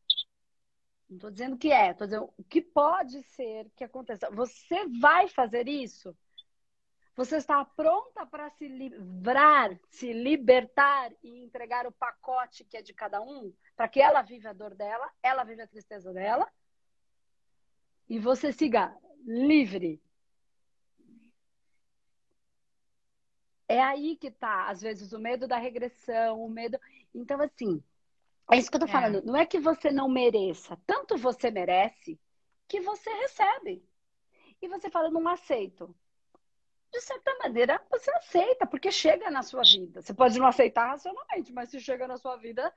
não 1.08 1.16
estou 1.16 1.30
dizendo 1.30 1.56
que 1.56 1.70
é, 1.72 1.90
estou 1.90 2.06
dizendo 2.06 2.32
o 2.36 2.44
que 2.44 2.60
pode 2.60 3.22
ser 3.22 3.70
que 3.76 3.84
aconteça. 3.84 4.30
Você 4.30 4.86
vai 5.00 5.28
fazer 5.28 5.68
isso 5.68 6.16
você 7.14 7.36
está 7.36 7.64
pronta 7.64 8.26
para 8.26 8.48
se 8.50 8.66
livrar, 8.66 9.78
se 9.90 10.12
libertar 10.12 11.12
e 11.22 11.44
entregar 11.44 11.86
o 11.86 11.92
pacote 11.92 12.64
que 12.64 12.76
é 12.76 12.82
de 12.82 12.94
cada 12.94 13.20
um, 13.20 13.52
para 13.76 13.88
que 13.88 14.00
ela 14.00 14.22
viva 14.22 14.50
a 14.50 14.54
dor 14.54 14.74
dela, 14.74 15.10
ela 15.22 15.44
vive 15.44 15.62
a 15.62 15.66
tristeza 15.66 16.12
dela, 16.12 16.50
e 18.08 18.18
você 18.18 18.52
siga 18.52 18.96
livre. 19.24 20.02
É 23.68 23.80
aí 23.80 24.16
que 24.16 24.28
está, 24.28 24.68
às 24.68 24.82
vezes, 24.82 25.12
o 25.12 25.18
medo 25.18 25.46
da 25.46 25.56
regressão, 25.56 26.42
o 26.42 26.50
medo. 26.50 26.78
Então, 27.14 27.40
assim, 27.40 27.82
é 28.50 28.58
isso 28.58 28.70
que 28.70 28.76
eu 28.76 28.80
tô 28.80 28.86
é. 28.86 28.90
falando. 28.90 29.24
Não 29.24 29.36
é 29.36 29.46
que 29.46 29.58
você 29.58 29.90
não 29.90 30.08
mereça, 30.08 30.78
tanto 30.86 31.16
você 31.16 31.50
merece 31.50 32.20
que 32.68 32.80
você 32.80 33.10
recebe. 33.10 33.86
E 34.60 34.68
você 34.68 34.90
fala, 34.90 35.10
não 35.10 35.26
aceito 35.26 35.94
de 36.92 37.00
certa 37.00 37.34
maneira, 37.38 37.82
você 37.90 38.10
aceita, 38.12 38.66
porque 38.66 38.92
chega 38.92 39.30
na 39.30 39.42
sua 39.42 39.62
vida. 39.62 40.02
Você 40.02 40.12
pode 40.12 40.38
não 40.38 40.46
aceitar 40.46 40.88
racionalmente, 40.88 41.52
mas 41.52 41.70
se 41.70 41.80
chega 41.80 42.06
na 42.06 42.18
sua 42.18 42.36
vida, 42.36 42.72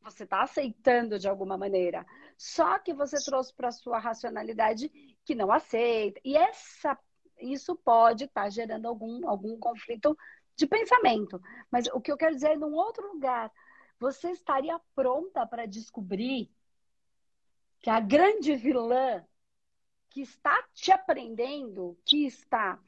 você 0.00 0.22
está 0.22 0.42
aceitando 0.42 1.18
de 1.18 1.28
alguma 1.28 1.58
maneira. 1.58 2.06
Só 2.36 2.78
que 2.78 2.94
você 2.94 3.16
trouxe 3.24 3.52
para 3.52 3.68
a 3.68 3.72
sua 3.72 3.98
racionalidade 3.98 4.88
que 5.24 5.34
não 5.34 5.50
aceita. 5.50 6.20
E 6.24 6.36
essa, 6.36 6.96
isso 7.40 7.74
pode 7.74 8.24
estar 8.24 8.44
tá 8.44 8.48
gerando 8.48 8.86
algum, 8.86 9.28
algum 9.28 9.58
conflito 9.58 10.16
de 10.54 10.64
pensamento. 10.64 11.42
Mas 11.68 11.88
o 11.88 12.00
que 12.00 12.12
eu 12.12 12.16
quero 12.16 12.36
dizer 12.36 12.52
é 12.52 12.56
num 12.56 12.74
outro 12.74 13.12
lugar. 13.12 13.50
Você 13.98 14.30
estaria 14.30 14.80
pronta 14.94 15.44
para 15.44 15.66
descobrir 15.66 16.48
que 17.80 17.90
a 17.90 17.98
grande 17.98 18.54
vilã 18.54 19.24
que 20.10 20.22
está 20.22 20.62
te 20.72 20.92
aprendendo, 20.92 21.98
que 22.04 22.24
está 22.24 22.78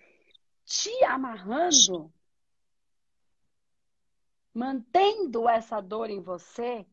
te 0.71 1.03
amarrando, 1.03 2.13
mantendo 4.55 5.49
essa 5.49 5.81
dor 5.81 6.09
em 6.11 6.21
você, 6.21 6.87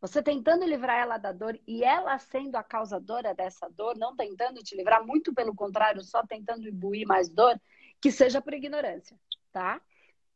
você 0.00 0.22
tentando 0.22 0.64
livrar 0.64 0.98
ela 0.98 1.18
da 1.18 1.32
dor 1.32 1.58
e 1.66 1.82
ela 1.82 2.16
sendo 2.20 2.54
a 2.54 2.62
causadora 2.62 3.34
dessa 3.34 3.68
dor, 3.68 3.96
não 3.98 4.14
tentando 4.14 4.62
te 4.62 4.76
livrar, 4.76 5.04
muito 5.04 5.34
pelo 5.34 5.56
contrário, 5.56 6.04
só 6.04 6.24
tentando 6.24 6.68
imbuir 6.68 7.04
mais 7.04 7.28
dor, 7.28 7.60
que 8.00 8.12
seja 8.12 8.40
por 8.40 8.54
ignorância, 8.54 9.18
tá? 9.50 9.82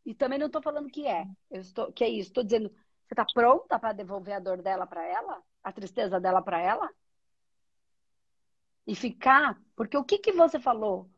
E 0.04 0.12
também 0.12 0.40
não 0.40 0.46
estou 0.46 0.60
falando 0.60 0.90
que 0.90 1.06
é, 1.06 1.24
eu 1.48 1.60
estou, 1.60 1.92
que 1.92 2.02
é 2.02 2.08
isso, 2.08 2.30
estou 2.30 2.42
dizendo, 2.42 2.70
você 2.70 3.14
está 3.14 3.24
pronta 3.32 3.78
para 3.78 3.92
devolver 3.92 4.34
a 4.34 4.40
dor 4.40 4.60
dela 4.62 4.84
para 4.84 5.06
ela, 5.06 5.40
a 5.62 5.70
tristeza 5.70 6.18
dela 6.18 6.42
para 6.42 6.58
ela? 6.58 6.90
E 8.84 8.96
ficar, 8.96 9.62
porque 9.76 9.96
o 9.96 10.02
que 10.02 10.18
que 10.18 10.32
você 10.32 10.58
falou? 10.58 11.08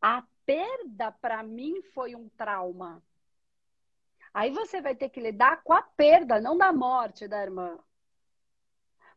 A 0.00 0.26
perda 0.44 1.12
para 1.12 1.42
mim 1.42 1.82
foi 1.94 2.14
um 2.14 2.28
trauma. 2.30 3.02
Aí 4.34 4.50
você 4.50 4.80
vai 4.80 4.94
ter 4.94 5.10
que 5.10 5.20
lidar 5.20 5.62
com 5.62 5.72
a 5.72 5.82
perda, 5.82 6.40
não 6.40 6.56
da 6.56 6.72
morte 6.72 7.28
da 7.28 7.42
irmã. 7.42 7.78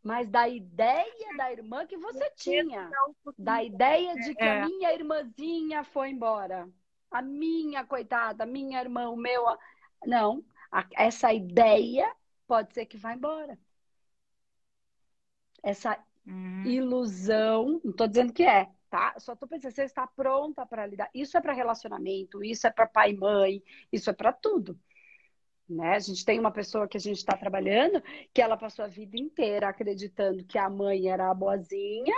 Mas 0.03 0.29
da 0.29 0.47
ideia 0.47 1.35
da 1.35 1.51
irmã 1.51 1.85
que 1.87 1.97
você 1.97 2.29
tinha. 2.35 2.91
Da 3.37 3.63
ideia 3.63 4.13
de 4.15 4.35
que 4.35 4.43
a 4.43 4.55
é. 4.55 4.65
minha 4.65 4.93
irmãzinha 4.93 5.83
foi 5.83 6.09
embora. 6.09 6.69
A 7.09 7.21
minha, 7.21 7.83
coitada, 7.83 8.43
a 8.43 8.47
minha 8.47 8.79
irmã, 8.79 9.09
o 9.09 9.15
meu. 9.15 9.43
Não. 10.05 10.43
Essa 10.95 11.33
ideia 11.33 12.13
pode 12.45 12.73
ser 12.73 12.85
que 12.85 12.97
vá 12.97 13.13
embora. 13.13 13.57
Essa 15.63 15.97
hum. 16.27 16.63
ilusão, 16.65 17.81
não 17.83 17.91
estou 17.91 18.07
dizendo 18.07 18.33
que 18.33 18.43
é, 18.43 18.69
tá? 18.95 19.13
Tô 19.35 19.47
pensando, 19.47 19.73
você 19.73 19.83
está 19.83 20.07
pronta 20.07 20.65
para 20.65 20.87
lidar. 20.87 21.09
Isso 21.13 21.37
é 21.37 21.41
para 21.41 21.51
relacionamento, 21.51 22.41
isso 22.41 22.65
é 22.65 22.71
para 22.71 22.87
pai 22.87 23.11
e 23.11 23.17
mãe, 23.17 23.61
isso 23.91 24.09
é 24.09 24.13
para 24.13 24.31
tudo. 24.31 24.79
Né? 25.67 25.95
A 25.95 25.99
gente 25.99 26.23
tem 26.23 26.39
uma 26.39 26.51
pessoa 26.51 26.87
que 26.87 26.95
a 26.95 26.99
gente 26.99 27.17
está 27.17 27.35
trabalhando 27.35 28.01
que 28.33 28.41
ela 28.41 28.55
passou 28.55 28.85
a 28.85 28.87
vida 28.87 29.17
inteira 29.17 29.67
acreditando 29.67 30.45
que 30.45 30.57
a 30.57 30.69
mãe 30.69 31.09
era 31.09 31.29
a 31.29 31.33
boazinha 31.33 32.15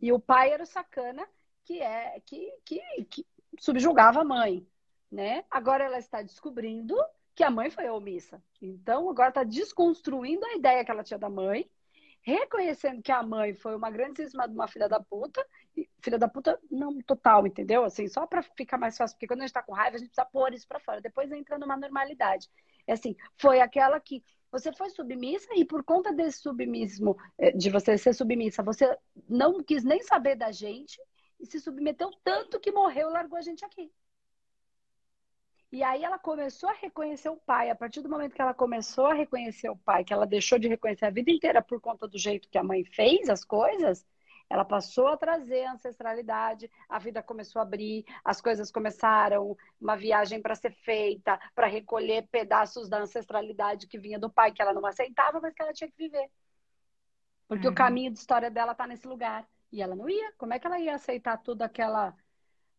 e 0.00 0.12
o 0.12 0.18
pai 0.18 0.50
era 0.50 0.64
o 0.64 0.66
sacana 0.66 1.26
que 1.64 1.80
é 1.80 2.20
que, 2.26 2.52
que, 2.64 2.80
que 3.04 3.26
subjugava 3.58 4.20
a 4.20 4.24
mãe, 4.24 4.66
né? 5.10 5.44
Agora 5.50 5.84
ela 5.84 5.98
está 5.98 6.22
descobrindo 6.22 6.96
que 7.34 7.44
a 7.44 7.50
mãe 7.50 7.70
foi 7.70 7.88
omissa. 7.88 8.42
Então 8.60 9.08
agora 9.08 9.28
está 9.28 9.44
desconstruindo 9.44 10.44
a 10.44 10.56
ideia 10.56 10.84
que 10.84 10.90
ela 10.90 11.04
tinha 11.04 11.18
da 11.18 11.30
mãe 11.30 11.70
reconhecendo 12.22 13.02
que 13.02 13.12
a 13.12 13.22
mãe 13.22 13.54
foi 13.54 13.74
uma 13.76 13.90
grandíssima 13.90 14.46
de 14.46 14.54
uma 14.54 14.68
filha 14.68 14.88
da 14.88 15.00
puta, 15.00 15.44
filha 16.00 16.18
da 16.18 16.28
puta 16.28 16.58
não 16.70 17.00
total, 17.02 17.46
entendeu? 17.46 17.84
Assim, 17.84 18.08
só 18.08 18.26
para 18.26 18.42
ficar 18.42 18.78
mais 18.78 18.96
fácil, 18.96 19.16
porque 19.16 19.26
quando 19.26 19.40
a 19.40 19.46
gente 19.46 19.54
tá 19.54 19.62
com 19.62 19.72
raiva, 19.72 19.96
a 19.96 19.98
gente 19.98 20.08
precisa 20.08 20.26
pôr 20.26 20.52
isso 20.52 20.66
para 20.66 20.80
fora, 20.80 21.00
depois 21.00 21.30
entra 21.32 21.58
numa 21.58 21.76
normalidade. 21.76 22.48
É 22.86 22.92
assim, 22.92 23.16
foi 23.36 23.60
aquela 23.60 24.00
que 24.00 24.22
você 24.50 24.72
foi 24.72 24.90
submissa 24.90 25.48
e 25.54 25.64
por 25.64 25.84
conta 25.84 26.12
desse 26.12 26.40
submismo, 26.40 27.16
eh, 27.38 27.52
de 27.52 27.70
você 27.70 27.98
ser 27.98 28.14
submissa, 28.14 28.62
você 28.62 28.96
não 29.28 29.62
quis 29.62 29.84
nem 29.84 30.02
saber 30.02 30.36
da 30.36 30.50
gente 30.50 30.98
e 31.38 31.46
se 31.46 31.60
submeteu 31.60 32.10
tanto 32.24 32.58
que 32.58 32.72
morreu 32.72 33.10
e 33.10 33.12
largou 33.12 33.38
a 33.38 33.42
gente 33.42 33.64
aqui. 33.64 33.92
E 35.70 35.82
aí 35.82 36.02
ela 36.02 36.18
começou 36.18 36.68
a 36.70 36.72
reconhecer 36.72 37.28
o 37.28 37.36
pai. 37.36 37.68
A 37.70 37.74
partir 37.74 38.00
do 38.00 38.08
momento 38.08 38.34
que 38.34 38.40
ela 38.40 38.54
começou 38.54 39.06
a 39.06 39.14
reconhecer 39.14 39.68
o 39.68 39.76
pai, 39.76 40.02
que 40.02 40.12
ela 40.12 40.26
deixou 40.26 40.58
de 40.58 40.66
reconhecer 40.66 41.04
a 41.04 41.10
vida 41.10 41.30
inteira 41.30 41.60
por 41.62 41.80
conta 41.80 42.08
do 42.08 42.18
jeito 42.18 42.48
que 42.48 42.56
a 42.56 42.64
mãe 42.64 42.84
fez 42.84 43.28
as 43.28 43.44
coisas, 43.44 44.06
ela 44.48 44.64
passou 44.64 45.08
a 45.08 45.16
trazer 45.16 45.64
a 45.64 45.72
ancestralidade, 45.72 46.70
a 46.88 46.98
vida 46.98 47.22
começou 47.22 47.60
a 47.60 47.62
abrir, 47.64 48.06
as 48.24 48.40
coisas 48.40 48.70
começaram, 48.70 49.54
uma 49.78 49.94
viagem 49.94 50.40
para 50.40 50.54
ser 50.54 50.72
feita, 50.72 51.38
para 51.54 51.66
recolher 51.66 52.26
pedaços 52.28 52.88
da 52.88 53.00
ancestralidade 53.00 53.86
que 53.86 53.98
vinha 53.98 54.18
do 54.18 54.30
pai, 54.30 54.52
que 54.52 54.62
ela 54.62 54.72
não 54.72 54.86
aceitava, 54.86 55.38
mas 55.38 55.52
que 55.52 55.60
ela 55.60 55.74
tinha 55.74 55.90
que 55.90 55.98
viver. 55.98 56.30
Porque 57.46 57.66
uhum. 57.66 57.72
o 57.72 57.76
caminho 57.76 58.10
de 58.10 58.18
história 58.18 58.50
dela 58.50 58.74
tá 58.74 58.86
nesse 58.86 59.06
lugar. 59.06 59.46
E 59.70 59.82
ela 59.82 59.94
não 59.94 60.08
ia. 60.08 60.32
Como 60.38 60.54
é 60.54 60.58
que 60.58 60.66
ela 60.66 60.78
ia 60.78 60.94
aceitar 60.94 61.36
tudo 61.38 61.60
aquela 61.60 62.14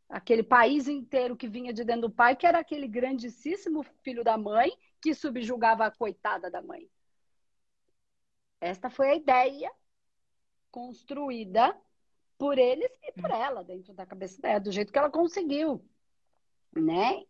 aquele 0.10 0.43
país 0.43 0.88
inteiro 0.88 1.38
que 1.38 1.48
vinha 1.48 1.72
de 1.72 1.84
dentro 1.84 2.04
do 2.04 2.10
pai, 2.10 2.36
que 2.36 2.48
era 2.48 2.60
aquele 2.60 2.88
grandíssimo 2.88 3.84
filho 4.04 4.24
da 4.24 4.38
mãe 4.38 4.72
que 5.02 5.13
subjugava 5.13 5.86
a 5.86 5.91
coitada 5.91 6.50
da 6.50 6.62
mãe? 6.62 6.89
Esta 8.60 8.89
foi 8.89 9.12
a 9.12 9.15
ideia 9.15 9.72
construída 10.72 11.80
por 12.38 12.58
eles 12.58 12.91
e 13.04 13.12
por 13.13 13.30
ela, 13.30 13.63
dentro 13.63 13.93
da 13.93 14.06
cabeça 14.06 14.41
dela, 14.41 14.60
do 14.60 14.72
jeito 14.72 14.91
que 14.91 14.98
ela 14.98 15.10
conseguiu, 15.10 15.86
né? 16.74 17.24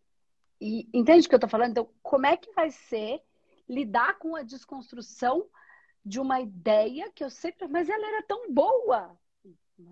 E 0.60 0.88
entende 0.92 1.26
o 1.26 1.28
que 1.28 1.34
eu 1.34 1.40
tô 1.40 1.48
falando? 1.48 1.70
Então, 1.70 1.90
como 2.02 2.26
é 2.26 2.36
que 2.36 2.52
vai 2.52 2.70
ser 2.70 3.22
lidar 3.68 4.18
com 4.18 4.34
a 4.34 4.42
desconstrução 4.42 5.48
de 6.04 6.18
uma 6.18 6.40
ideia 6.40 7.10
que 7.12 7.22
eu 7.22 7.30
sempre. 7.30 7.68
Mas 7.68 7.88
ela 7.88 8.06
era 8.06 8.22
tão 8.22 8.52
boa! 8.52 9.16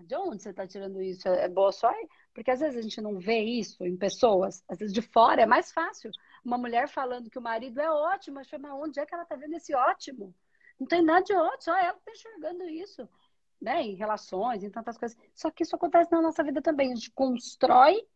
De 0.05 0.15
onde 0.15 0.41
você 0.41 0.49
está 0.49 0.67
tirando 0.67 1.01
isso? 1.01 1.27
É 1.27 1.47
boa 1.47 1.71
só? 1.71 1.91
Porque 2.33 2.51
às 2.51 2.59
vezes 2.59 2.77
a 2.77 2.81
gente 2.81 3.01
não 3.01 3.17
vê 3.17 3.39
isso 3.39 3.85
em 3.85 3.97
pessoas, 3.97 4.63
às 4.67 4.77
vezes 4.77 4.93
de 4.93 5.01
fora 5.01 5.41
é 5.41 5.45
mais 5.45 5.71
fácil. 5.71 6.11
Uma 6.43 6.57
mulher 6.57 6.87
falando 6.87 7.29
que 7.29 7.39
o 7.39 7.41
marido 7.41 7.79
é 7.79 7.91
ótimo, 7.91 8.35
mas 8.35 8.47
onde 8.73 8.99
é 8.99 9.05
que 9.05 9.13
ela 9.13 9.23
está 9.23 9.35
vendo 9.35 9.55
esse 9.55 9.73
ótimo? 9.73 10.33
Não 10.79 10.87
tem 10.87 11.01
nada 11.03 11.23
de 11.23 11.33
ótimo, 11.33 11.61
só 11.61 11.77
ela 11.77 11.97
está 11.97 12.11
enxergando 12.11 12.63
isso. 12.69 13.07
Né? 13.61 13.81
Em 13.83 13.95
relações, 13.95 14.63
em 14.63 14.69
tantas 14.69 14.97
coisas. 14.97 15.17
Só 15.35 15.51
que 15.51 15.63
isso 15.63 15.75
acontece 15.75 16.11
na 16.11 16.21
nossa 16.21 16.43
vida 16.43 16.61
também. 16.61 16.91
A 16.91 16.95
gente 16.95 17.11
constrói 17.11 18.07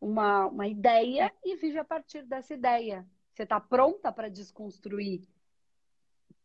uma, 0.00 0.46
uma 0.46 0.68
ideia 0.68 1.32
e 1.44 1.56
vive 1.56 1.78
a 1.78 1.84
partir 1.84 2.22
dessa 2.22 2.54
ideia. 2.54 3.06
Você 3.32 3.42
está 3.42 3.58
pronta 3.58 4.12
para 4.12 4.28
desconstruir 4.28 5.26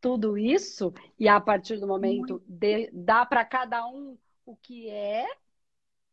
tudo 0.06 0.38
isso 0.38 0.94
e 1.20 1.28
a 1.28 1.42
partir 1.42 1.80
do 1.80 1.88
momento 1.88 2.40
de, 2.48 2.92
dá 2.94 3.26
para 3.26 3.44
cada 3.44 3.88
um 3.88 4.16
o 4.46 4.56
que 4.56 4.88
é, 4.88 5.26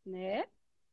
né? 0.03 0.47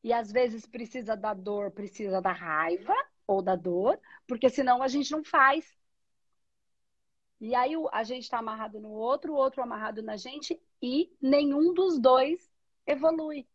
E 0.05 0.13
às 0.13 0.31
vezes 0.31 0.67
precisa 0.67 1.17
da 1.17 1.33
dor, 1.33 1.71
precisa 1.71 2.21
da 2.21 2.31
raiva 2.31 2.95
ou 3.27 3.41
da 3.41 3.57
dor, 3.57 3.99
porque 4.27 4.51
senão 4.51 4.83
a 4.83 4.89
gente 4.89 5.11
não 5.13 5.25
faz. 5.25 5.65
E 7.41 7.55
aí 7.55 7.73
a 7.91 8.05
gente 8.05 8.25
está 8.25 8.39
amarrado 8.39 8.79
no 8.79 8.91
outro, 8.91 9.33
o 9.33 9.37
outro 9.37 9.63
amarrado 9.63 10.03
na 10.03 10.19
gente 10.19 10.61
e 10.83 11.11
nenhum 11.23 11.73
dos 11.73 11.99
dois 11.99 12.53
evolui. 12.87 13.49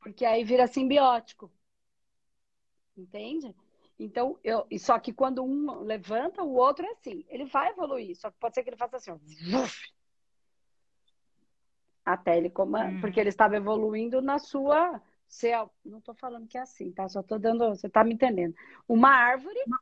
Porque 0.00 0.24
aí 0.24 0.42
vira 0.42 0.66
simbiótico. 0.66 1.48
Entende? 2.96 3.54
Então, 4.02 4.36
eu, 4.42 4.66
só 4.78 4.98
que 4.98 5.12
quando 5.12 5.44
um 5.44 5.80
levanta, 5.82 6.42
o 6.42 6.54
outro 6.54 6.84
é 6.84 6.90
assim. 6.90 7.24
Ele 7.28 7.44
vai 7.44 7.70
evoluir, 7.70 8.16
só 8.16 8.30
que 8.30 8.38
pode 8.38 8.54
ser 8.54 8.64
que 8.64 8.70
ele 8.70 8.76
faça 8.76 8.96
assim, 8.96 9.12
ó, 9.12 9.16
até 12.04 12.36
ele 12.36 12.50
comanda, 12.50 12.96
hum. 12.96 13.00
porque 13.00 13.20
ele 13.20 13.28
estava 13.28 13.56
evoluindo 13.56 14.20
na 14.20 14.40
sua 14.40 15.00
céu. 15.28 15.70
Não 15.84 15.98
estou 15.98 16.14
falando 16.14 16.48
que 16.48 16.58
é 16.58 16.62
assim, 16.62 16.90
tá? 16.90 17.08
Só 17.08 17.20
estou 17.20 17.38
dando, 17.38 17.68
você 17.68 17.86
está 17.86 18.02
me 18.02 18.14
entendendo. 18.14 18.54
Uma 18.88 19.10
árvore, 19.10 19.56
uma, 19.66 19.80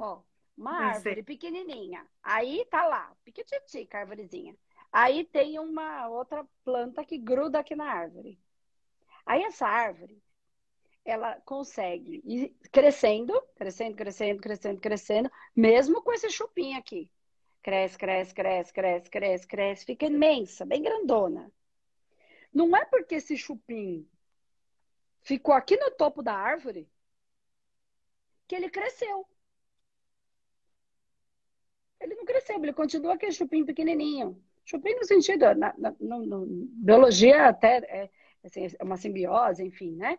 ó, 0.00 0.22
uma 0.56 0.72
árvore 0.72 1.22
pequenininha. 1.22 2.06
Aí 2.22 2.64
tá 2.70 2.86
lá, 2.86 3.14
piquititica 3.22 3.98
árvorezinha. 3.98 4.56
Aí 4.90 5.24
tem 5.24 5.58
uma 5.58 6.08
outra 6.08 6.42
planta 6.64 7.04
que 7.04 7.18
gruda 7.18 7.58
aqui 7.58 7.76
na 7.76 7.84
árvore. 7.84 8.40
Aí 9.26 9.42
essa 9.42 9.66
árvore, 9.66 10.22
ela 11.08 11.40
consegue 11.40 12.22
ir 12.24 12.54
crescendo, 12.70 13.32
crescendo, 13.56 13.96
crescendo, 13.96 14.40
crescendo, 14.42 14.80
crescendo, 14.80 15.30
mesmo 15.56 16.02
com 16.02 16.12
esse 16.12 16.28
chupim 16.30 16.74
aqui. 16.74 17.10
Cresce, 17.62 17.96
cresce, 17.96 18.34
cresce, 18.34 18.72
cresce, 18.72 19.10
cresce, 19.10 19.46
cresce, 19.46 19.84
fica 19.86 20.06
imensa, 20.06 20.66
bem 20.66 20.82
grandona. 20.82 21.50
Não 22.52 22.76
é 22.76 22.84
porque 22.84 23.16
esse 23.16 23.36
chupim 23.38 24.06
ficou 25.22 25.54
aqui 25.54 25.76
no 25.76 25.90
topo 25.92 26.22
da 26.22 26.34
árvore 26.34 26.86
que 28.46 28.54
ele 28.54 28.68
cresceu. 28.68 29.26
Ele 32.00 32.14
não 32.14 32.24
cresceu, 32.26 32.62
ele 32.62 32.72
continua 32.72 33.14
aquele 33.14 33.32
chupim 33.32 33.64
pequenininho. 33.64 34.42
Chupim 34.64 34.94
no 34.94 35.04
sentido, 35.04 35.54
na, 35.54 35.74
na 35.78 35.94
no, 35.98 36.24
no, 36.24 36.46
biologia 36.46 37.48
até 37.48 37.78
é, 37.78 38.10
assim, 38.44 38.66
é 38.78 38.84
uma 38.84 38.98
simbiose, 38.98 39.64
enfim, 39.64 39.96
né? 39.96 40.18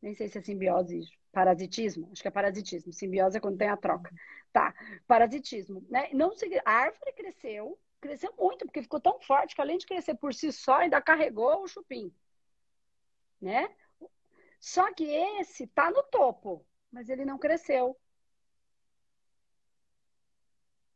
Nem 0.00 0.14
sei 0.14 0.28
se 0.28 0.38
é 0.38 0.42
simbiose, 0.42 1.02
parasitismo, 1.32 2.08
acho 2.12 2.22
que 2.22 2.28
é 2.28 2.30
parasitismo. 2.30 2.92
Simbiose 2.92 3.36
é 3.36 3.40
quando 3.40 3.58
tem 3.58 3.68
a 3.68 3.76
troca. 3.76 4.10
Tá, 4.52 4.74
parasitismo, 5.06 5.84
né? 5.88 6.08
Não 6.12 6.32
a 6.64 6.70
árvore 6.72 7.12
cresceu, 7.12 7.78
cresceu 8.00 8.34
muito, 8.36 8.64
porque 8.64 8.82
ficou 8.82 9.00
tão 9.00 9.20
forte 9.20 9.54
que 9.54 9.60
além 9.60 9.78
de 9.78 9.86
crescer 9.86 10.14
por 10.16 10.34
si 10.34 10.52
só, 10.52 10.78
ainda 10.78 11.00
carregou 11.00 11.62
o 11.62 11.68
chupim, 11.68 12.12
né? 13.40 13.68
Só 14.58 14.92
que 14.92 15.04
esse 15.04 15.66
tá 15.68 15.90
no 15.90 16.02
topo, 16.04 16.66
mas 16.90 17.08
ele 17.08 17.24
não 17.24 17.38
cresceu. 17.38 17.96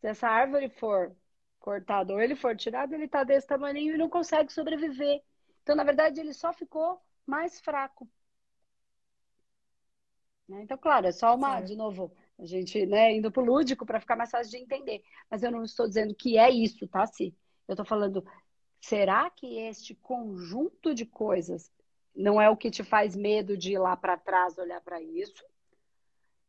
Se 0.01 0.09
essa 0.09 0.29
árvore 0.29 0.69
for 0.69 1.17
cortada 1.59 2.13
ou 2.13 2.21
ele 2.21 2.37
for 2.37 2.55
tirado, 2.57 2.95
ele 2.95 3.09
tá 3.09 3.25
desse 3.25 3.47
tamanho 3.47 3.95
e 3.95 3.97
não 3.97 4.09
consegue 4.11 4.53
sobreviver. 4.53 5.23
Então, 5.63 5.75
na 5.75 5.83
verdade, 5.83 6.21
ele 6.21 6.35
só 6.35 6.53
ficou 6.53 7.01
mais 7.27 7.59
fraco. 7.61 8.07
Né? 10.49 10.63
Então, 10.63 10.77
claro, 10.77 11.07
é 11.07 11.13
só 11.13 11.35
uma, 11.35 11.61
de 11.61 11.75
novo, 11.75 12.13
a 12.39 12.45
gente 12.45 12.85
né, 12.87 13.15
indo 13.15 13.31
para 13.31 13.43
o 13.43 13.47
lúdico 13.47 13.87
para 13.87 14.01
ficar 14.01 14.17
mais 14.17 14.31
fácil 14.31 14.51
de 14.51 14.59
entender. 14.59 15.03
Mas 15.31 15.43
eu 15.43 15.51
não 15.51 15.65
estou 15.65 15.87
dizendo 15.89 16.15
que 16.15 16.39
é 16.39 16.51
isso, 16.51 16.87
tá, 16.87 17.07
Si? 17.07 17.35
Eu 17.67 17.73
estou 17.73 17.87
falando, 17.87 18.25
será 18.81 19.31
que 19.31 19.59
este 19.59 19.95
conjunto 19.95 20.95
de 20.95 21.07
coisas 21.07 21.73
não 22.15 22.41
é 22.41 22.49
o 22.51 22.57
que 22.57 22.71
te 22.71 22.85
faz 22.85 23.17
medo 23.17 23.57
de 23.57 23.73
ir 23.73 23.79
lá 23.79 23.97
para 23.97 24.17
trás 24.17 24.59
olhar 24.59 24.81
para 24.81 25.01
isso? 25.01 25.45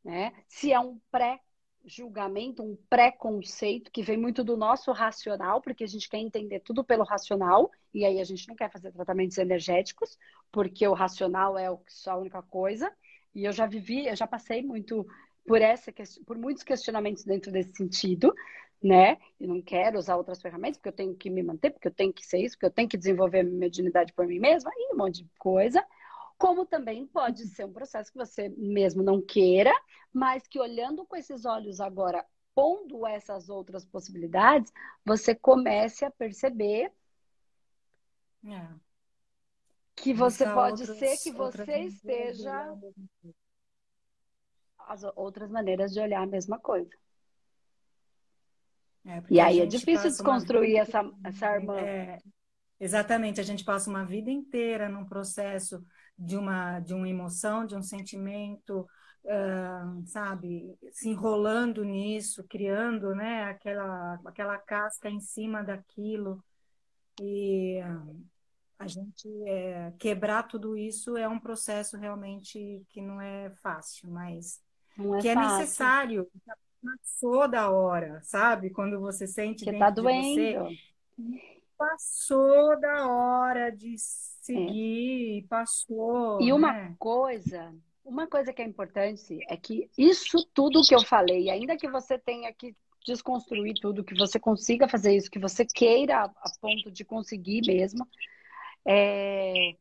Né? 0.04 0.34
Se 0.48 0.72
é 0.72 0.80
um 0.80 1.00
pré 1.10 1.40
julgamento, 1.86 2.64
um 2.64 2.76
preconceito 2.90 3.92
que 3.92 4.02
vem 4.02 4.18
muito 4.18 4.44
do 4.44 4.58
nosso 4.58 4.92
racional, 4.92 5.62
porque 5.62 5.84
a 5.84 5.88
gente 5.88 6.10
quer 6.10 6.18
entender 6.18 6.60
tudo 6.60 6.84
pelo 6.84 7.04
racional, 7.04 7.72
e 7.94 8.04
aí 8.04 8.20
a 8.20 8.24
gente 8.24 8.48
não 8.48 8.56
quer 8.56 8.72
fazer 8.72 8.92
tratamentos 8.92 9.38
energéticos, 9.38 10.18
porque 10.52 10.88
o 10.88 10.94
racional 10.94 11.58
é 11.58 11.68
só 11.88 12.12
a 12.12 12.18
única 12.18 12.42
coisa. 12.42 12.92
E 13.36 13.46
eu 13.46 13.52
já 13.52 13.68
vivi, 13.68 14.08
eu 14.08 14.16
já 14.16 14.26
passei 14.26 14.64
muito 14.64 15.06
por 15.46 15.62
essa 15.62 15.94
por 16.26 16.38
muitos 16.38 16.64
questionamentos 16.64 17.24
dentro 17.24 17.52
desse 17.52 17.74
sentido, 17.76 18.34
né? 18.82 19.18
E 19.40 19.46
não 19.46 19.62
quero 19.62 20.00
usar 20.00 20.16
outras 20.16 20.42
ferramentas 20.42 20.78
porque 20.78 20.90
eu 20.90 20.94
tenho 20.94 21.16
que 21.16 21.30
me 21.30 21.44
manter, 21.44 21.72
porque 21.72 21.88
eu 21.88 21.94
tenho 21.94 22.14
que 22.14 22.26
ser 22.26 22.40
isso, 22.40 22.56
porque 22.56 22.66
eu 22.68 22.72
tenho 22.72 22.90
que 22.90 22.98
desenvolver 22.98 23.44
minha 23.44 23.60
mediunidade 23.60 24.14
por 24.14 24.26
mim 24.26 24.40
mesma 24.40 24.72
e 24.76 24.94
um 24.94 24.98
monte 24.98 25.24
de 25.24 25.30
coisa 25.38 25.86
como 26.38 26.66
também 26.66 27.06
pode 27.08 27.48
ser 27.48 27.66
um 27.66 27.74
processo 27.74 28.12
que 28.12 28.18
você 28.18 28.50
mesmo 28.50 29.02
não 29.02 29.22
queira, 29.22 29.72
mas 30.12 30.46
que 30.48 30.60
olhando 30.60 31.06
com 31.06 31.16
esses 31.16 31.46
olhos 31.46 31.80
agora, 31.80 32.26
pondo 32.54 33.06
essas 33.06 33.50
outras 33.50 33.86
possibilidades, 33.86 34.72
você 35.06 35.34
comece 35.34 36.06
a 36.06 36.12
perceber 36.12 36.92
é. 38.48 38.85
Que 39.96 40.14
você 40.14 40.46
pode 40.46 40.82
outros, 40.82 41.00
ser 41.00 41.18
que 41.18 41.32
você 41.32 41.80
esteja 41.80 42.76
as 44.80 45.04
outras 45.16 45.50
maneiras 45.50 45.92
de 45.92 46.00
olhar 46.00 46.22
a 46.22 46.28
mesma 46.28 46.60
coisa. 46.60 46.92
É, 49.06 49.24
e 49.30 49.40
aí 49.40 49.60
é 49.60 49.66
difícil 49.66 50.10
desconstruir 50.10 50.78
essa, 50.78 51.04
essa 51.24 51.56
irmã. 51.56 51.80
É, 51.80 52.18
exatamente, 52.80 53.40
a 53.40 53.44
gente 53.44 53.64
passa 53.64 53.90
uma 53.90 54.04
vida 54.04 54.32
inteira 54.32 54.90
num 54.90 55.06
processo 55.06 55.84
de 56.18 56.36
uma, 56.36 56.80
de 56.80 56.94
uma 56.94 57.08
emoção, 57.08 57.66
de 57.66 57.76
um 57.76 57.82
sentimento, 57.82 58.88
uh, 59.26 60.06
sabe, 60.08 60.76
se 60.92 61.10
enrolando 61.10 61.84
nisso, 61.84 62.44
criando 62.50 63.14
né, 63.14 63.44
aquela, 63.46 64.20
aquela 64.26 64.58
casca 64.58 65.10
em 65.10 65.20
cima 65.20 65.64
daquilo. 65.64 66.44
E 67.22 67.80
uh, 67.84 68.26
a 68.78 68.88
gente 68.88 69.28
é, 69.48 69.94
quebrar 69.98 70.44
tudo 70.44 70.78
isso 70.78 71.16
é 71.16 71.28
um 71.28 71.40
processo 71.40 71.98
realmente 71.98 72.84
que 72.90 73.02
não 73.02 73.22
é 73.22 73.50
fácil, 73.62 74.10
mas 74.10 74.62
é 74.98 75.22
que 75.22 75.28
é 75.30 75.34
fácil. 75.34 75.56
é 75.56 75.60
necessário. 75.60 76.28
Passou 76.84 77.48
da 77.48 77.72
hora, 77.72 78.22
sabe? 78.24 78.70
Quando 78.70 79.00
você 79.00 79.26
sente 79.26 79.66
que 79.66 79.78
tá 79.78 79.90
doendo. 79.90 80.70
De 80.70 80.80
você, 81.18 81.56
passou 81.78 82.80
da 82.80 83.08
hora 83.08 83.72
de 83.72 83.96
seguir, 83.98 85.44
é. 85.44 85.48
passou. 85.48 86.42
E 86.42 86.52
uma 86.52 86.72
né? 86.72 86.96
coisa, 87.00 87.74
uma 88.04 88.28
coisa 88.28 88.54
que 88.54 88.62
é 88.62 88.66
importante 88.66 89.40
é 89.50 89.58
que 89.58 89.90
isso 89.98 90.46
tudo 90.54 90.84
que 90.88 90.96
eu 90.96 91.04
falei, 91.04 91.50
ainda 91.50 91.78
que 91.78 91.90
você 91.90 92.18
tenha 92.18 92.52
que 92.54 92.76
desconstruir 93.06 93.76
tudo, 93.76 94.04
que 94.04 94.16
você 94.16 94.40
consiga 94.40 94.88
fazer 94.88 95.16
isso, 95.16 95.30
que 95.30 95.40
você 95.40 95.66
queira 95.66 96.24
a 96.24 96.50
ponto 96.60 96.92
de 96.92 97.06
conseguir 97.06 97.62
mesmo, 97.66 98.08
é... 98.86 99.76